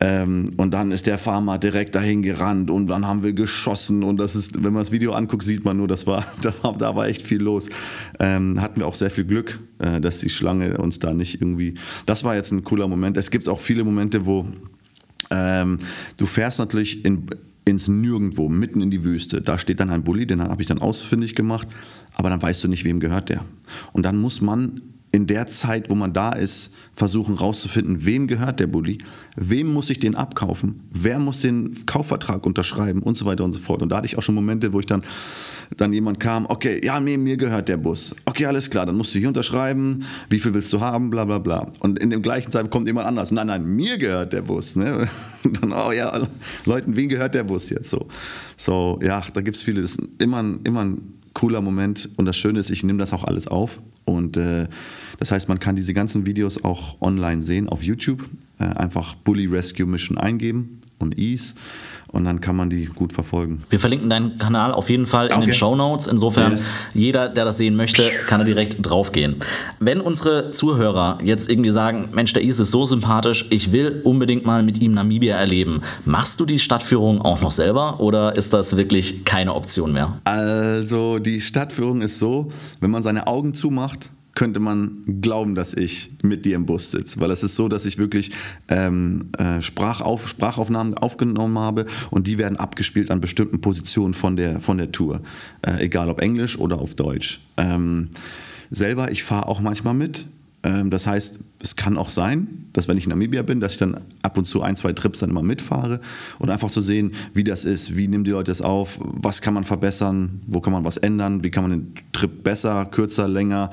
[0.01, 4.17] ähm, und dann ist der Farmer direkt dahin gerannt und dann haben wir geschossen und
[4.17, 7.07] das ist, wenn man das Video anguckt, sieht man nur, das war, da, da war
[7.07, 7.69] echt viel los.
[8.19, 11.73] Ähm, hatten wir auch sehr viel Glück, äh, dass die Schlange uns da nicht irgendwie.
[12.05, 13.17] Das war jetzt ein cooler Moment.
[13.17, 14.45] Es gibt auch viele Momente, wo
[15.31, 15.79] ähm,
[16.17, 17.25] du fährst natürlich in,
[17.65, 19.41] ins Nirgendwo, mitten in die Wüste.
[19.41, 21.67] Da steht dann ein Bulli, den habe ich dann ausfindig gemacht,
[22.15, 23.43] aber dann weißt du nicht, wem gehört der.
[23.91, 28.59] Und dann muss man in der Zeit, wo man da ist, versuchen rauszufinden, wem gehört
[28.59, 28.99] der Bulli,
[29.35, 33.59] wem muss ich den abkaufen, wer muss den Kaufvertrag unterschreiben und so weiter und so
[33.59, 33.81] fort.
[33.81, 35.03] Und da hatte ich auch schon Momente, wo ich dann,
[35.77, 38.13] dann jemand kam, okay, ja, mir, mir gehört der Bus.
[38.25, 41.39] Okay, alles klar, dann musst du hier unterschreiben, wie viel willst du haben, bla bla
[41.39, 41.71] bla.
[41.79, 44.75] Und in dem gleichen Zeit kommt jemand anders, nein, nein, mir gehört der Bus.
[44.75, 45.07] Ne?
[45.43, 46.21] Und dann, oh ja,
[46.65, 48.07] Leuten, wem gehört der Bus jetzt so?
[48.57, 52.09] So, ja, da gibt es viele, das ist immer, immer ein cooler Moment.
[52.17, 53.81] Und das Schöne ist, ich nehme das auch alles auf.
[54.05, 54.67] Und äh,
[55.19, 58.29] das heißt, man kann diese ganzen Videos auch online sehen auf YouTube.
[58.59, 61.55] Äh, einfach Bully Rescue Mission eingeben und Ease
[62.11, 63.59] und dann kann man die gut verfolgen.
[63.69, 65.45] Wir verlinken deinen Kanal auf jeden Fall in okay.
[65.45, 66.07] den Show Notes.
[66.07, 66.71] Insofern, yes.
[66.93, 69.35] jeder, der das sehen möchte, kann da direkt draufgehen.
[69.79, 74.45] Wenn unsere Zuhörer jetzt irgendwie sagen, Mensch, der Is ist so sympathisch, ich will unbedingt
[74.45, 78.75] mal mit ihm Namibia erleben, machst du die Stadtführung auch noch selber oder ist das
[78.75, 80.17] wirklich keine Option mehr?
[80.23, 86.11] Also die Stadtführung ist so, wenn man seine Augen zumacht, könnte man glauben, dass ich
[86.21, 87.19] mit dir im Bus sitze.
[87.19, 88.31] Weil es ist so, dass ich wirklich
[88.67, 94.61] ähm, äh, Sprachauf, Sprachaufnahmen aufgenommen habe und die werden abgespielt an bestimmten Positionen von der,
[94.61, 95.21] von der Tour.
[95.61, 97.39] Äh, egal ob Englisch oder auf Deutsch.
[97.57, 98.09] Ähm,
[98.71, 100.25] selber, ich fahre auch manchmal mit.
[100.63, 103.77] Ähm, das heißt, es kann auch sein, dass wenn ich in Namibia bin, dass ich
[103.77, 106.01] dann ab und zu ein, zwei Trips dann immer mitfahre
[106.37, 109.53] und einfach zu sehen, wie das ist, wie nehmen die Leute das auf, was kann
[109.53, 113.71] man verbessern, wo kann man was ändern, wie kann man den Trip besser, kürzer, länger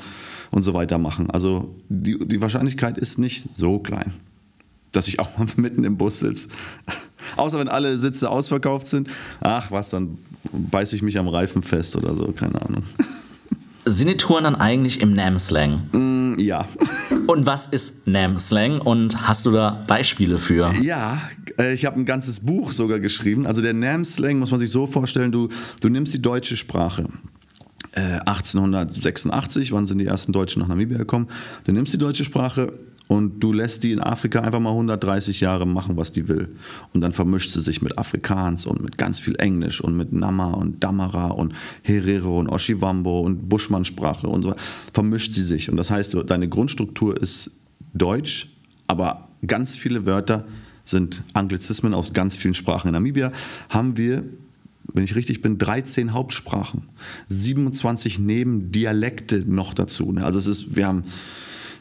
[0.51, 1.31] und so weiter machen.
[1.31, 4.13] Also die, die Wahrscheinlichkeit ist nicht so klein,
[4.93, 6.49] dass ich auch mal mitten im Bus sitze.
[7.37, 9.09] Außer wenn alle Sitze ausverkauft sind.
[9.41, 10.19] Ach was, dann
[10.53, 12.85] beiße ich mich am Reifen fest oder so, keine Ahnung.
[13.89, 15.83] Sind die Touren dann eigentlich im Nam-Slang?
[15.93, 16.67] Mm, ja.
[17.29, 20.69] Und was ist Nam-Slang und hast du da Beispiele für?
[20.83, 21.21] Ja,
[21.59, 23.47] äh, ich habe ein ganzes Buch sogar geschrieben.
[23.47, 25.49] Also der Nam-Slang muss man sich so vorstellen, du,
[25.81, 27.05] du nimmst die deutsche Sprache.
[27.97, 31.29] 1886, äh, wann sind die ersten Deutschen nach Namibia gekommen?
[31.65, 32.73] Du nimmst die deutsche Sprache
[33.09, 36.49] und du lässt die in Afrika einfach mal 130 Jahre machen, was die will.
[36.93, 40.53] Und dann vermischt sie sich mit Afrikaans und mit ganz viel Englisch und mit Nama
[40.53, 44.55] und Damara und Herero und Oshiwambo und Buschmannsprache und so.
[44.93, 45.71] Vermischt sie sich.
[45.71, 47.53] Und das heißt, deine Grundstruktur ist
[47.95, 48.49] Deutsch,
[48.89, 50.45] aber ganz viele Wörter
[50.85, 52.89] sind Anglizismen aus ganz vielen Sprachen.
[52.89, 53.33] In Namibia
[53.69, 54.25] haben wir
[54.93, 56.85] wenn ich richtig bin, 13 Hauptsprachen,
[57.29, 60.13] 27 Nebendialekte noch dazu.
[60.13, 60.25] Ne?
[60.25, 61.03] Also es ist, wir haben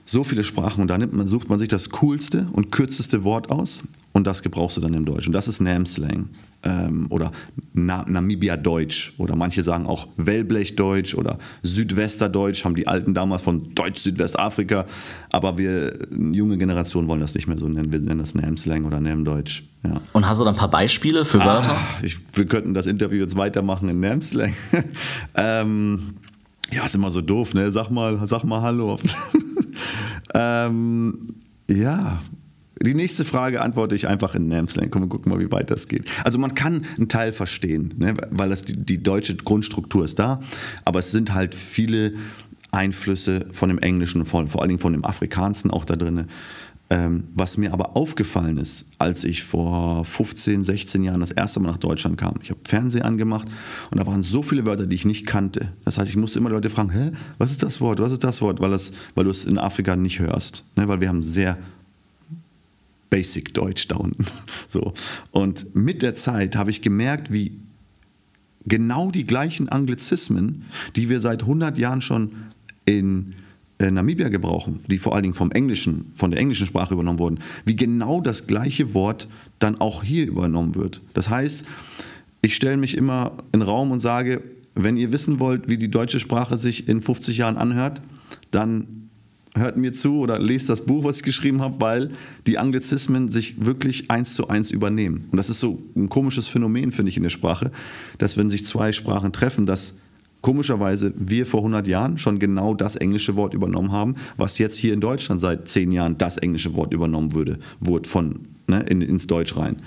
[0.06, 3.50] so viele Sprachen und da nimmt man, sucht man sich das coolste und kürzeste Wort
[3.50, 5.28] aus und das gebrauchst du dann im Deutsch.
[5.28, 6.30] Und das ist Nam-Slang
[6.64, 7.32] ähm, oder
[7.74, 14.86] Na Namibia-Deutsch oder manche sagen auch Wellblech-Deutsch oder Südwesterdeutsch, haben die Alten damals von Deutsch-Südwestafrika.
[15.32, 17.92] Aber wir, junge Generationen wollen das nicht mehr so nennen.
[17.92, 19.64] Wir nennen das Nam-Slang oder Nam-Deutsch.
[19.84, 20.00] Ja.
[20.14, 21.72] Und hast du da ein paar Beispiele für Wörter?
[21.72, 24.54] Ah, ich, wir könnten das Interview jetzt weitermachen in Nam-Slang.
[25.36, 26.16] ähm,
[26.72, 27.72] ja, ist immer so doof, ne?
[27.72, 28.98] Sag mal, sag mal Hallo.
[30.34, 31.36] ähm,
[31.70, 32.20] ja,
[32.82, 34.90] Die nächste Frage antworte ich einfach in Namslang.
[34.90, 36.06] Komm, wir gucken mal, wie weit das geht.
[36.24, 38.14] Also man kann einen Teil verstehen, ne?
[38.32, 40.42] weil das die, die deutsche Grundstruktur ist da,
[40.84, 42.14] aber es sind halt viele
[42.72, 46.26] Einflüsse von dem Englischen, vor, vor allen Dingen von dem Afrikanischen auch da drin.
[46.96, 51.72] Ähm, was mir aber aufgefallen ist, als ich vor 15, 16 Jahren das erste Mal
[51.72, 53.50] nach Deutschland kam, ich habe Fernsehen angemacht
[53.92, 55.74] und da waren so viele Wörter, die ich nicht kannte.
[55.84, 58.42] Das heißt, ich musste immer Leute fragen, hä, was ist das Wort, was ist das
[58.42, 60.64] Wort, weil, das, weil du es in Afrika nicht hörst.
[60.78, 60.88] Ne?
[60.88, 61.58] Weil wir haben sehr
[63.10, 64.26] Basic Deutsch da unten.
[64.70, 64.94] So.
[65.32, 67.60] Und mit der Zeit habe ich gemerkt, wie
[68.66, 70.64] genau die gleichen Anglizismen,
[70.96, 72.32] die wir seit 100 Jahren schon
[72.86, 73.34] in
[73.80, 77.76] Namibia gebrauchen, die vor allen Dingen vom Englischen, von der englischen Sprache übernommen wurden, wie
[77.76, 79.28] genau das gleiche Wort
[79.60, 81.02] dann auch hier übernommen wird.
[81.14, 81.66] Das heißt,
[82.42, 84.42] ich stelle mich immer in den Raum und sage,
[84.76, 88.02] wenn ihr wissen wollt, wie die deutsche Sprache sich in 50 Jahren anhört,
[88.52, 89.10] dann
[89.56, 92.12] hört mir zu oder lest das Buch, was ich geschrieben habe, weil
[92.46, 95.26] die Anglizismen sich wirklich eins zu eins übernehmen.
[95.32, 97.72] Und das ist so ein komisches Phänomen, finde ich, in der Sprache,
[98.18, 99.96] dass wenn sich zwei Sprachen treffen, dass
[100.46, 104.94] komischerweise wir vor 100 Jahren schon genau das englische Wort übernommen haben, was jetzt hier
[104.94, 109.26] in Deutschland seit 10 Jahren das englische Wort übernommen würde, wurde von ne, in, ins
[109.26, 109.78] Deutsch rein.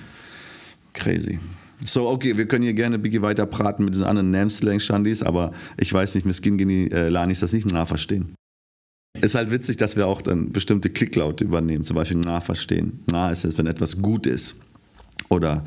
[0.94, 1.38] Crazy.
[1.84, 5.92] So, okay, wir können hier gerne Biggie weiter praten mit diesen anderen Namslang-Shandis, aber ich
[5.92, 8.34] weiß nicht, Miskin Gini äh, Lanis das nicht nachverstehen.
[9.20, 12.42] Ist halt witzig, dass wir auch dann bestimmte Klicklaute übernehmen, zum Beispiel nah.
[13.12, 14.56] Na ist es, wenn etwas gut ist.
[15.28, 15.62] Oder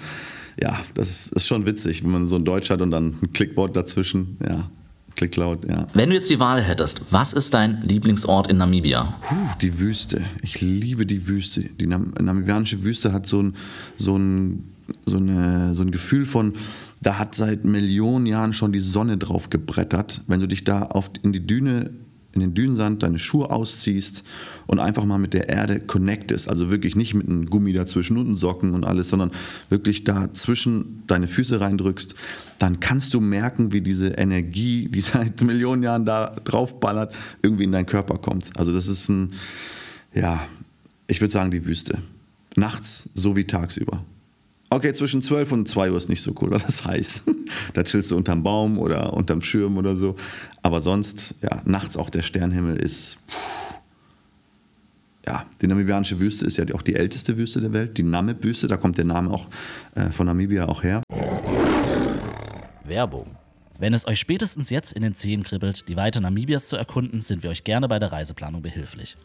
[0.62, 3.78] ja, das ist schon witzig, wenn man so ein Deutsch hat und dann ein Klickwort
[3.78, 4.38] dazwischen.
[4.46, 4.70] Ja,
[5.15, 5.88] Klicklaut, ja.
[5.93, 9.13] Wenn du jetzt die Wahl hättest, was ist dein Lieblingsort in Namibia?
[9.21, 10.24] Puh, die Wüste.
[10.41, 11.62] Ich liebe die Wüste.
[11.62, 13.56] Die Nam namibianische Wüste hat so ein,
[13.97, 14.74] so, ein,
[15.06, 16.54] so, eine, so ein Gefühl von,
[17.02, 20.21] da hat seit Millionen Jahren schon die Sonne drauf gebrettert.
[20.28, 21.91] Wenn du dich da auf, in die Düne
[22.34, 24.24] in den Dünensand deine Schuhe ausziehst
[24.67, 26.48] und einfach mal mit der Erde connectest.
[26.48, 29.32] Also wirklich nicht mit einem Gummi dazwischen und Socken und alles, sondern
[29.70, 32.15] wirklich dazwischen deine Füße reindrückst,
[32.60, 37.72] dann kannst du merken, wie diese Energie, die seit Millionen Jahren da draufballert, irgendwie in
[37.72, 38.52] deinen Körper kommt.
[38.56, 39.34] Also das ist ein,
[40.13, 40.48] ja,
[41.08, 42.00] ich würde sagen die Wüste.
[42.56, 44.04] Nachts so wie tagsüber.
[44.74, 47.26] Okay, zwischen 12 und 2 Uhr ist nicht so cool, weil das heiß.
[47.74, 50.16] da chillst du unterm Baum oder unterm Schirm oder so.
[50.64, 53.18] Aber sonst, ja, nachts auch der Sternhimmel ist.
[53.28, 53.62] Pff,
[55.28, 58.78] ja, die namibianische Wüste ist ja auch die älteste Wüste der Welt, die Namib-Wüste, da
[58.78, 59.48] kommt der Name auch
[59.96, 61.04] äh, von Namibia auch her.
[62.86, 63.36] Werbung.
[63.78, 67.44] Wenn es euch spätestens jetzt in den Zehen kribbelt, die Weite Namibias zu erkunden, sind
[67.44, 69.18] wir euch gerne bei der Reiseplanung behilflich.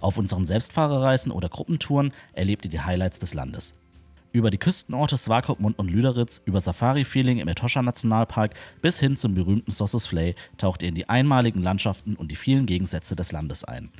[0.00, 3.74] Auf unseren Selbstfahrerreisen oder Gruppentouren erlebt ihr die Highlights des Landes.
[4.36, 9.70] Über die Küstenorte Swakopmund und Lüderitz, über Safari-Feeling im Etosha Nationalpark bis hin zum berühmten
[9.70, 13.90] Sossus Flay taucht ihr in die einmaligen Landschaften und die vielen Gegensätze des Landes ein.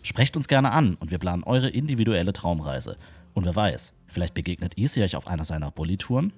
[0.00, 2.96] Sprecht uns gerne an und wir planen eure individuelle Traumreise.
[3.34, 6.32] Und wer weiß, vielleicht begegnet Easy euch auf einer seiner Bulli-Touren?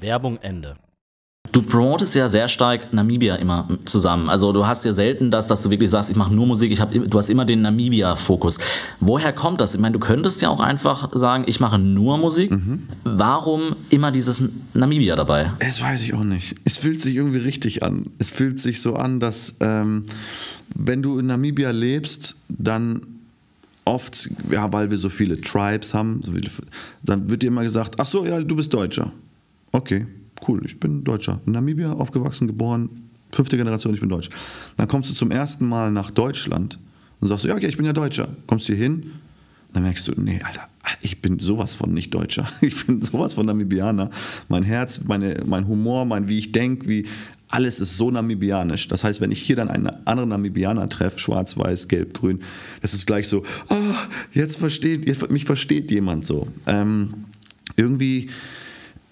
[0.00, 0.78] Werbung Ende.
[1.54, 4.28] Du promotest ja sehr stark Namibia immer zusammen.
[4.28, 6.80] Also du hast ja selten das, dass du wirklich sagst, ich mache nur Musik, ich
[6.80, 8.58] hab, du hast immer den Namibia-Fokus.
[8.98, 9.76] Woher kommt das?
[9.76, 12.50] Ich meine, du könntest ja auch einfach sagen, ich mache nur Musik.
[12.50, 12.88] Mhm.
[13.04, 14.42] Warum immer dieses
[14.74, 15.52] Namibia dabei?
[15.60, 16.56] Das weiß ich auch nicht.
[16.64, 18.06] Es fühlt sich irgendwie richtig an.
[18.18, 20.06] Es fühlt sich so an, dass ähm,
[20.74, 23.02] wenn du in Namibia lebst, dann
[23.84, 26.50] oft, ja, weil wir so viele Tribes haben, so viele,
[27.04, 29.12] dann wird dir immer gesagt, ach so, ja, du bist Deutscher.
[29.70, 30.04] Okay
[30.48, 31.40] cool, ich bin Deutscher.
[31.46, 32.90] In Namibia aufgewachsen, geboren,
[33.32, 34.30] fünfte Generation, ich bin Deutsch.
[34.76, 36.78] Dann kommst du zum ersten Mal nach Deutschland
[37.20, 38.28] und sagst, ja, okay, ich bin ja Deutscher.
[38.46, 39.12] Kommst hier hin,
[39.72, 40.68] dann merkst du, nee, Alter,
[41.00, 42.48] ich bin sowas von nicht Deutscher.
[42.60, 44.10] Ich bin sowas von Namibianer.
[44.48, 47.06] Mein Herz, meine, mein Humor, mein wie ich denke, wie
[47.48, 48.88] alles ist so namibianisch.
[48.88, 52.40] Das heißt, wenn ich hier dann einen anderen Namibianer treffe, schwarz, weiß, gelb, grün,
[52.82, 53.74] das ist gleich so, oh,
[54.32, 56.48] jetzt versteht, jetzt, mich versteht jemand so.
[56.66, 57.14] Ähm,
[57.76, 58.30] irgendwie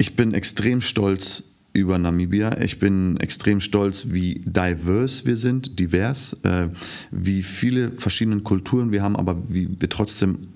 [0.03, 2.61] ich bin extrem stolz über Namibia.
[2.61, 6.71] Ich bin extrem stolz, wie diverse wir sind, divers, äh,
[7.13, 10.49] wie viele verschiedene Kulturen wir haben, aber wie wir trotzdem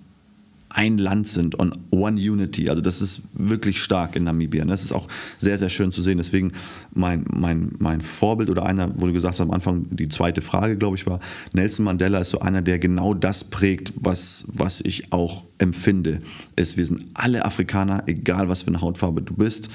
[0.76, 2.68] ein Land sind und One Unity.
[2.68, 4.62] Also das ist wirklich stark in Namibia.
[4.66, 5.08] Das ist auch
[5.38, 6.18] sehr, sehr schön zu sehen.
[6.18, 6.52] Deswegen
[6.92, 10.76] mein, mein, mein Vorbild oder einer, wo du gesagt hast am Anfang, die zweite Frage,
[10.76, 11.20] glaube ich, war,
[11.54, 16.18] Nelson Mandela ist so einer, der genau das prägt, was, was ich auch empfinde.
[16.56, 19.70] Ist, wir sind alle Afrikaner, egal was für eine Hautfarbe du bist.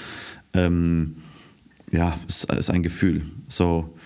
[0.53, 1.15] Ähm,
[1.91, 3.23] ja, es ist ein Gefühl.
[3.47, 3.97] So.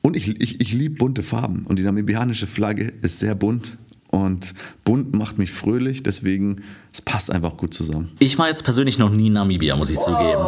[0.00, 1.66] Und ich, ich, ich liebe bunte Farben.
[1.66, 3.76] Und die namibianische Flagge ist sehr bunt
[4.14, 8.12] und bunt macht mich fröhlich, deswegen es passt einfach gut zusammen.
[8.20, 10.40] Ich war jetzt persönlich noch nie in Namibia, muss ich zugeben.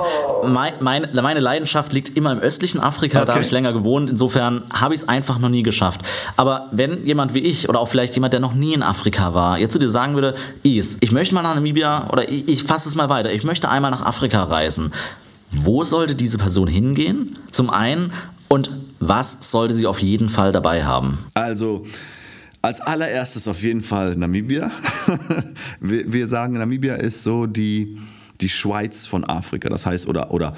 [0.46, 3.26] Mein, mein, meine Leidenschaft liegt immer im östlichen Afrika, okay.
[3.26, 4.08] da habe ich länger gewohnt.
[4.08, 6.02] Insofern habe ich es einfach noch nie geschafft.
[6.36, 9.58] Aber wenn jemand wie ich oder auch vielleicht jemand, der noch nie in Afrika war,
[9.58, 12.88] jetzt zu dir sagen würde, Is, ich möchte mal nach Namibia oder ich, ich fasse
[12.88, 14.92] es mal weiter, ich möchte einmal nach Afrika reisen.
[15.50, 17.36] Wo sollte diese Person hingehen?
[17.50, 18.12] Zum einen
[18.46, 21.18] und was sollte sie auf jeden Fall dabei haben?
[21.34, 21.84] Also
[22.66, 24.72] als allererstes auf jeden Fall Namibia.
[25.80, 27.96] wir, wir, sagen, Namibia ist so die,
[28.40, 30.54] die Schweiz von Afrika, das heißt, oder, oder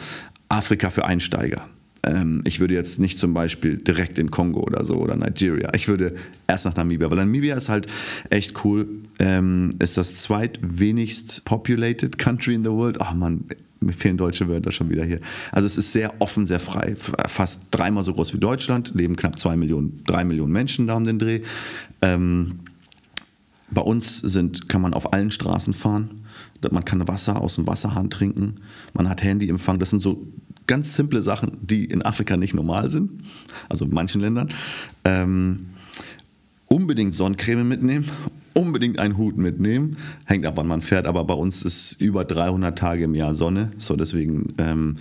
[0.48, 1.68] Afrika für Einsteiger.
[2.02, 5.70] Ähm, ich würde jetzt nicht zum Beispiel direkt in Kongo oder so oder Nigeria.
[5.74, 6.14] Ich würde
[6.46, 7.86] erst nach Namibia, weil Namibia ist halt
[8.30, 8.88] echt cool.
[9.18, 13.02] Ähm, ist das zweitwenigst populated country in the world.
[13.02, 13.44] Ach man,
[13.80, 15.20] mir fehlen deutsche Wörter schon wieder hier.
[15.52, 16.96] Also es ist sehr offen, sehr frei.
[16.96, 21.04] Fast dreimal so groß wie Deutschland, leben knapp zwei Millionen, drei Millionen Menschen da um
[21.04, 21.42] den Dreh.
[22.02, 22.60] Ähm,
[23.70, 26.22] bei uns sind, kann man auf allen Straßen fahren.
[26.70, 28.56] Man kann Wasser aus dem Wasserhahn trinken.
[28.94, 29.78] Man hat Handyempfang.
[29.78, 30.26] Das sind so
[30.66, 33.20] ganz simple Sachen, die in Afrika nicht normal sind.
[33.68, 34.48] Also in manchen Ländern.
[35.04, 35.66] Ähm,
[36.66, 38.10] unbedingt Sonnencreme mitnehmen,
[38.54, 39.96] unbedingt einen Hut mitnehmen.
[40.24, 43.70] Hängt ab, wann man fährt, aber bei uns ist über 300 Tage im Jahr Sonne.
[43.78, 44.96] So deswegen, ähm,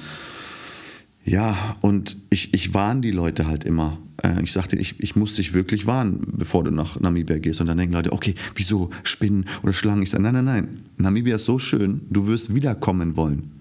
[1.24, 4.00] ja, und ich, ich warne die Leute halt immer.
[4.24, 7.60] Äh, ich sagte, ich, ich muss dich wirklich warnen, bevor du nach Namibia gehst.
[7.60, 10.04] Und dann denken Leute, okay, wieso Spinnen oder Schlangen?
[10.04, 10.68] Ich sage, nein, nein, nein.
[10.98, 13.52] Namibia ist so schön, du wirst wiederkommen wollen.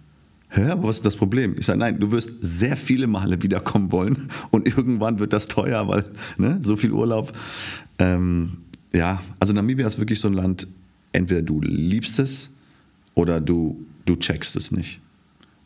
[0.48, 1.56] Hä, aber was ist das Problem?
[1.58, 5.88] Ich sage, nein, du wirst sehr viele Male wiederkommen wollen und irgendwann wird das teuer,
[5.88, 6.04] weil
[6.38, 7.32] ne, so viel Urlaub.
[7.98, 8.58] Ähm,
[8.96, 10.66] ja, also Namibia ist wirklich so ein Land,
[11.12, 12.50] entweder du liebst es
[13.14, 15.00] oder du, du checkst es nicht.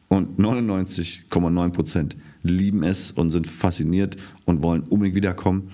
[0.08, 5.70] Und 99,9 Prozent lieben es und sind fasziniert und wollen unbedingt wiederkommen.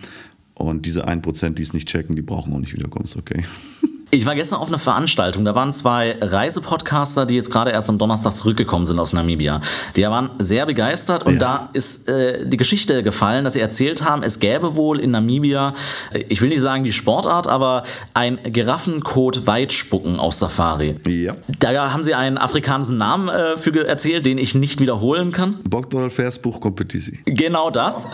[0.55, 3.09] Und diese 1 Prozent, die es nicht checken, die brauchen auch nicht wiederkommen.
[3.17, 3.43] Okay.
[4.13, 7.99] Ich war gestern auf einer Veranstaltung, da waren zwei Reisepodcaster, die jetzt gerade erst am
[7.99, 9.61] Donnerstag zurückgekommen sind aus Namibia.
[9.97, 11.39] Die waren sehr begeistert und ja.
[11.41, 15.75] da ist äh, die Geschichte gefallen, dass sie erzählt haben, es gäbe wohl in Namibia,
[16.13, 17.83] äh, ich will nicht sagen die Sportart, aber
[18.15, 20.95] ein Giraffenkot-Weitspucken auf Safari.
[21.09, 21.35] Ja.
[21.59, 25.59] Da haben sie einen afrikanischen Namen äh, für erzählt, den ich nicht wiederholen kann.
[25.69, 27.19] Bogdorf Versbuch Competitie.
[27.25, 28.07] Genau das.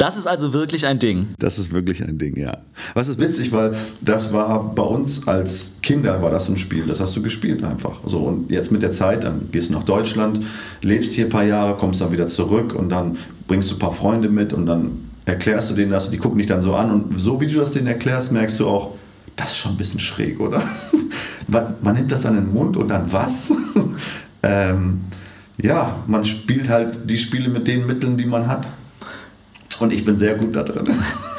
[0.00, 1.34] Das ist also wirklich ein Ding.
[1.38, 2.56] Das ist wirklich ein Ding, ja.
[2.94, 7.00] Was ist witzig, weil das war bei uns als Kinder war das ein Spiel, das
[7.00, 8.00] hast du gespielt einfach.
[8.06, 10.40] So und jetzt mit der Zeit, dann gehst du nach Deutschland,
[10.82, 13.92] lebst hier ein paar Jahre, kommst dann wieder zurück und dann bringst du ein paar
[13.92, 14.92] Freunde mit und dann
[15.24, 17.58] erklärst du denen das und die gucken dich dann so an und so wie du
[17.58, 18.94] das denen erklärst, merkst du auch,
[19.36, 20.62] das ist schon ein bisschen schräg, oder?
[21.48, 23.52] man nimmt das dann in den Mund und dann was?
[24.42, 25.00] ähm,
[25.58, 28.68] ja, man spielt halt die Spiele mit den Mitteln, die man hat.
[29.80, 30.88] Und ich bin sehr gut da drin.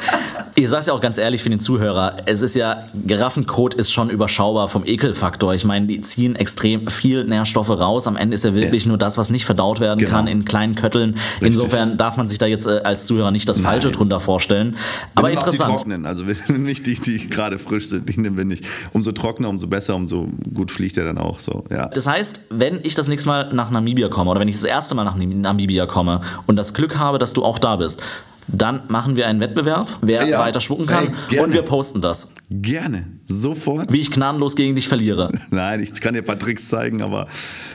[0.62, 4.10] Ich sag's ja auch ganz ehrlich für den Zuhörer, es ist ja, Giraffenkot ist schon
[4.10, 5.54] überschaubar vom Ekelfaktor.
[5.54, 8.06] Ich meine, die ziehen extrem viel Nährstoffe raus.
[8.06, 8.90] Am Ende ist ja wirklich ja.
[8.90, 10.10] nur das, was nicht verdaut werden genau.
[10.12, 11.16] kann in kleinen Kötteln.
[11.40, 11.48] Richtig.
[11.48, 13.72] Insofern darf man sich da jetzt äh, als Zuhörer nicht das Nein.
[13.72, 14.76] Falsche drunter vorstellen.
[15.16, 15.62] Aber wir interessant.
[15.62, 18.64] Auch die trocknen, also nicht die, die gerade frisch sind, die nehmen wir nicht.
[18.92, 21.64] Umso trockener, umso besser, umso gut fliegt er dann auch so.
[21.70, 21.88] Ja.
[21.88, 24.94] Das heißt, wenn ich das nächste Mal nach Namibia komme oder wenn ich das erste
[24.94, 28.00] Mal nach Namibia komme und das Glück habe, dass du auch da bist,
[28.48, 31.14] dann machen wir einen Wettbewerb, wer ja, weiter spucken kann.
[31.28, 32.34] Hey, und wir posten das.
[32.50, 33.92] Gerne, sofort.
[33.92, 35.30] Wie ich gnadenlos gegen dich verliere.
[35.50, 37.26] Nein, ich kann dir ein paar Tricks zeigen, aber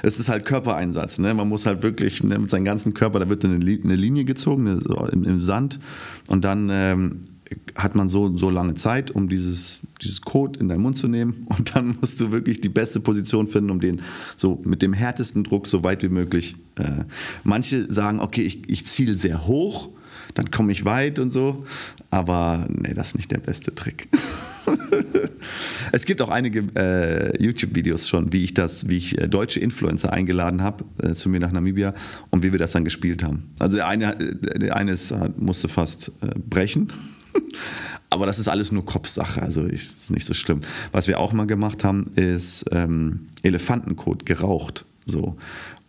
[0.04, 1.20] es ist halt Körpereinsatz.
[1.20, 1.34] Ne?
[1.34, 4.68] Man muss halt wirklich ne, mit seinem ganzen Körper, da wird eine, eine Linie gezogen
[4.68, 5.80] eine, im, im, Sand
[6.28, 7.20] und dann ähm,
[7.76, 11.48] hat man so, so lange Zeit, um dieses, dieses Code in deinen Mund zu nehmen
[11.58, 14.02] und dann musst du wirklich die beste Position finden, um den
[14.36, 16.56] so mit dem härtesten Druck so weit wie möglich.
[16.76, 17.06] Äh,
[17.44, 19.90] manche sagen, okay, ich, ich ziele sehr hoch
[20.34, 21.66] dann komme ich weit und so.
[22.10, 24.08] Aber nee, das ist nicht der beste Trick.
[25.92, 30.12] es gibt auch einige äh, YouTube-Videos schon, wie ich das, wie ich äh, deutsche Influencer
[30.12, 31.94] eingeladen habe äh, zu mir nach Namibia
[32.30, 33.52] und wie wir das dann gespielt haben.
[33.60, 36.92] Also der eine, äh, der eine ist, musste fast äh, brechen.
[38.10, 40.62] Aber das ist alles nur Kopfsache, also ist nicht so schlimm.
[40.94, 44.86] Was wir auch mal gemacht haben, ist ähm, Elefantenkot geraucht.
[45.06, 45.38] So.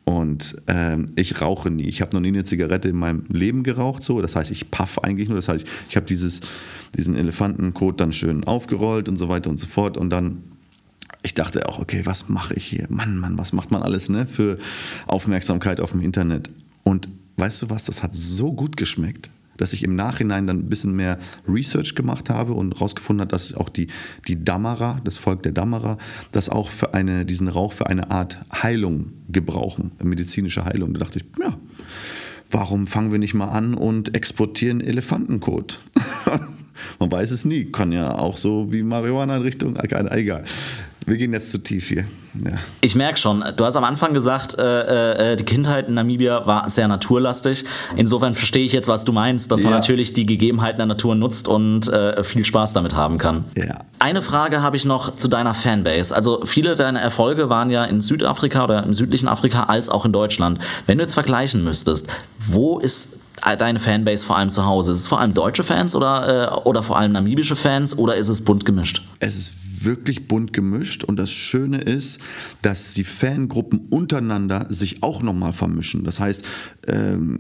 [0.09, 1.83] Und ähm, ich rauche nie.
[1.83, 4.03] Ich habe noch nie eine Zigarette in meinem Leben geraucht.
[4.03, 4.23] So.
[4.23, 5.37] Das heißt, ich puff eigentlich nur.
[5.37, 9.99] Das heißt, ich habe diesen Elefantenkot dann schön aufgerollt und so weiter und so fort.
[9.99, 10.45] Und dann,
[11.23, 12.87] ich dachte auch, okay, was mache ich hier?
[12.89, 14.27] Mann, Mann, was macht man alles ne?
[14.27, 14.57] für
[15.07, 16.49] Aufmerksamkeit auf dem Internet?
[16.85, 20.69] Und weißt du was, das hat so gut geschmeckt dass ich im Nachhinein dann ein
[20.69, 23.89] bisschen mehr Research gemacht habe und herausgefunden habe, dass auch die,
[24.27, 25.99] die Dammerer, das Volk der Dammerer,
[26.33, 30.95] das auch für eine, diesen Rauch für eine Art Heilung gebrauchen, medizinische Heilung.
[30.95, 31.59] Da dachte ich, ja,
[32.51, 35.81] warum fangen wir nicht mal an und exportieren Elefantenkot?
[37.01, 37.65] Man weiß es nie.
[37.67, 40.45] Kann ja auch so wie Marihuana in Richtung, egal.
[41.09, 42.05] Wir gehen jetzt zu tief hier.
[42.45, 42.53] Ja.
[42.83, 46.69] Ich merke schon, du hast am Anfang gesagt, äh, äh, die Kindheit in Namibia war
[46.69, 47.65] sehr naturlastig.
[47.97, 51.49] Insofern verstehe ich jetzt, was du meinst, dass man natürlich die Gegebenheiten der Natur nutzt
[51.49, 53.47] und äh, viel Spaß damit haben kann.
[53.57, 53.85] Ja.
[53.99, 56.15] Eine Frage habe ich noch zu deiner Fanbase.
[56.15, 60.13] Also viele deiner Erfolge waren ja in Südafrika oder im südlichen Afrika als auch in
[60.13, 60.59] Deutschland.
[60.87, 62.07] Wenn du jetzt vergleichen müsstest,
[62.39, 63.21] wo ist
[63.59, 64.93] deine Fanbase vor allem zu Hause?
[64.93, 68.29] Ist es vor allem deutsche Fans oder, äh, oder vor allem namibische Fans oder ist
[68.29, 69.03] es bunt gemischt?
[69.21, 72.21] Es ist wirklich bunt gemischt und das Schöne ist,
[72.63, 76.05] dass die Fangruppen untereinander sich auch nochmal vermischen.
[76.05, 76.45] Das heißt,
[76.87, 77.39] ähm,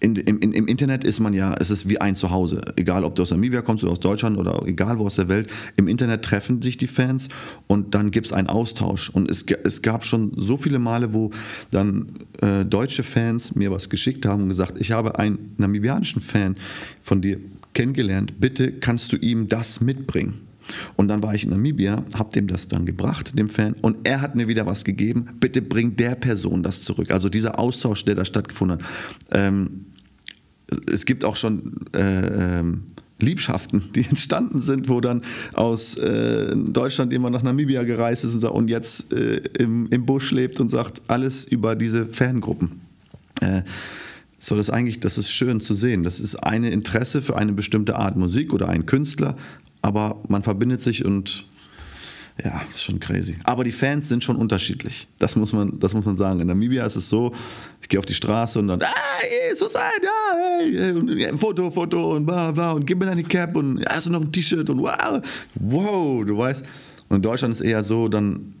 [0.00, 2.62] in, im, im, Internet ist man ja, es ist wie ein Zuhause.
[2.76, 5.50] Egal, ob du aus Namibia kommst oder aus Deutschland oder egal wo aus der Welt.
[5.76, 7.28] Im Internet treffen sich die Fans
[7.66, 9.10] und dann gibt es einen Austausch.
[9.10, 11.30] Und es, es gab schon so viele Male, wo
[11.70, 16.56] dann äh, deutsche Fans mir was geschickt haben und gesagt, ich habe einen namibianischen Fan
[17.02, 17.38] von dir
[17.74, 20.49] kennengelernt, bitte kannst du ihm das mitbringen.
[20.96, 24.20] Und dann war ich in Namibia, habe dem das dann gebracht, dem Fan, und er
[24.20, 25.26] hat mir wieder was gegeben.
[25.40, 27.10] Bitte bring der Person das zurück.
[27.10, 28.86] Also dieser Austausch, der da stattgefunden hat.
[29.32, 29.86] Ähm,
[30.92, 32.82] es gibt auch schon äh, ähm,
[33.22, 38.44] Liebschaften, die entstanden sind, wo dann aus äh, Deutschland jemand nach Namibia gereist ist und,
[38.44, 42.80] und jetzt äh, im, im Busch lebt und sagt alles über diese Fangruppen.
[43.40, 43.62] Äh,
[44.38, 46.02] so das eigentlich, das ist schön zu sehen.
[46.02, 49.36] Das ist eine Interesse für eine bestimmte Art Musik oder einen Künstler
[49.82, 51.44] aber man verbindet sich und
[52.42, 53.36] ja, ist schon crazy.
[53.44, 55.08] Aber die Fans sind schon unterschiedlich.
[55.18, 56.40] Das muss man, das muss man sagen.
[56.40, 57.34] In Namibia ist es so,
[57.82, 59.70] ich gehe auf die Straße und dann, hey, sein,
[60.02, 60.10] ja,
[60.60, 64.06] hey, und, ja, Foto, Foto und bla bla und gib mir deine Cap und hast
[64.06, 65.20] du noch ein T-Shirt und wow,
[65.54, 66.64] wow, du weißt.
[67.08, 68.54] Und in Deutschland ist eher so, dann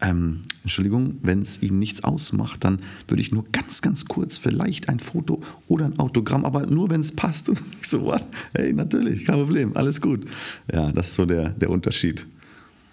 [0.00, 4.88] ähm, Entschuldigung, wenn es Ihnen nichts ausmacht, dann würde ich nur ganz, ganz kurz vielleicht
[4.88, 7.48] ein Foto oder ein Autogramm, aber nur wenn es passt.
[7.48, 8.24] ich so, what?
[8.54, 10.26] Hey, natürlich, kein Problem, alles gut.
[10.72, 12.26] Ja, das ist so der, der Unterschied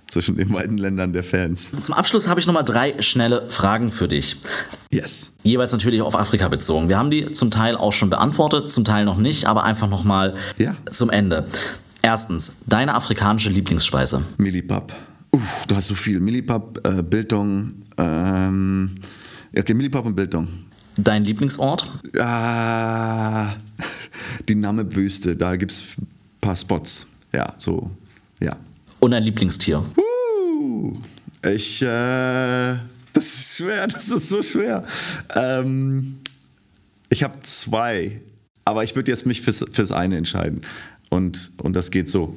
[0.08, 1.72] zwischen den beiden Ländern der Fans.
[1.82, 4.38] Zum Abschluss habe ich nochmal drei schnelle Fragen für dich.
[4.92, 5.32] Yes.
[5.42, 6.88] Jeweils natürlich auf Afrika bezogen.
[6.88, 10.36] Wir haben die zum Teil auch schon beantwortet, zum Teil noch nicht, aber einfach nochmal
[10.58, 10.76] ja.
[10.92, 11.48] zum Ende.
[12.02, 14.22] Erstens, deine afrikanische Lieblingsspeise?
[14.38, 14.94] Millipap.
[15.34, 16.20] Uff, du hast so viel.
[16.20, 17.74] Millipap, äh, Bildung.
[17.98, 18.88] Ähm,
[19.58, 20.48] okay, Millipap und Bildung.
[20.96, 21.90] Dein Lieblingsort?
[22.20, 23.56] Ah,
[24.48, 25.36] die Namib-Wüste.
[25.36, 26.08] Da gibt es ein
[26.40, 27.08] paar Spots.
[27.34, 27.90] Ja, so,
[28.40, 28.56] ja.
[29.00, 29.84] Und dein Lieblingstier?
[29.98, 30.98] Uh,
[31.44, 32.78] ich, äh,
[33.12, 34.86] das ist schwer, das ist so schwer.
[35.34, 36.20] Ähm,
[37.10, 38.20] ich habe zwei,
[38.66, 40.62] aber ich würde jetzt mich fürs, fürs eine entscheiden.
[41.10, 42.36] Und, und das geht so.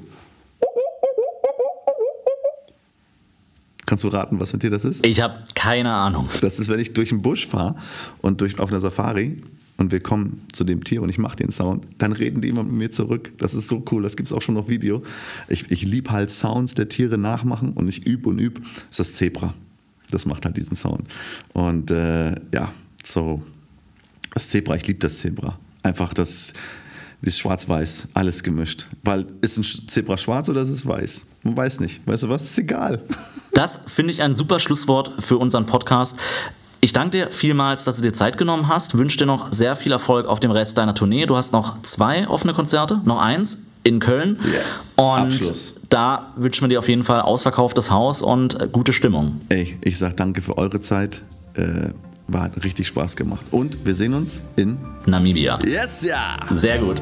[3.86, 5.06] Kannst du raten, was für ein Tier das ist?
[5.06, 6.28] Ich habe keine Ahnung.
[6.40, 7.76] Das ist, wenn ich durch den Busch fahre
[8.20, 9.40] und durch, auf einer Safari
[9.76, 12.64] und wir kommen zu dem Tier und ich mache den Sound, dann reden die immer
[12.64, 13.32] mit mir zurück.
[13.38, 15.04] Das ist so cool, das gibt es auch schon auf Video.
[15.48, 18.60] Ich, ich liebe halt Sounds der Tiere nachmachen und ich übe und übe.
[18.60, 19.54] Das ist das Zebra.
[20.10, 21.06] Das macht halt diesen Sound.
[21.52, 22.72] Und äh, ja,
[23.04, 23.42] so
[24.34, 25.58] das Zebra, ich liebe das Zebra.
[25.84, 26.52] Einfach das
[27.22, 28.86] ist schwarz-weiß, alles gemischt.
[29.04, 31.26] Weil ist ein Zebra schwarz oder ist es weiß?
[31.44, 32.06] Man weiß nicht.
[32.06, 32.44] Weißt du was?
[32.44, 33.02] Ist egal.
[33.56, 36.18] Das finde ich ein super Schlusswort für unseren Podcast.
[36.82, 38.98] Ich danke dir vielmals, dass du dir Zeit genommen hast.
[38.98, 41.24] Wünsche dir noch sehr viel Erfolg auf dem Rest deiner Tournee.
[41.24, 44.38] Du hast noch zwei offene Konzerte, noch eins in Köln.
[44.44, 44.92] Yes.
[44.96, 45.74] Und Abschluss.
[45.88, 49.40] da wünschen wir dir auf jeden Fall ausverkauftes Haus und gute Stimmung.
[49.48, 51.22] Ey, ich sage danke für eure Zeit.
[51.54, 51.92] Äh,
[52.28, 53.46] war richtig Spaß gemacht.
[53.52, 54.76] Und wir sehen uns in
[55.06, 55.58] Namibia.
[55.64, 56.36] Yes, ja.
[56.50, 57.00] Sehr gut.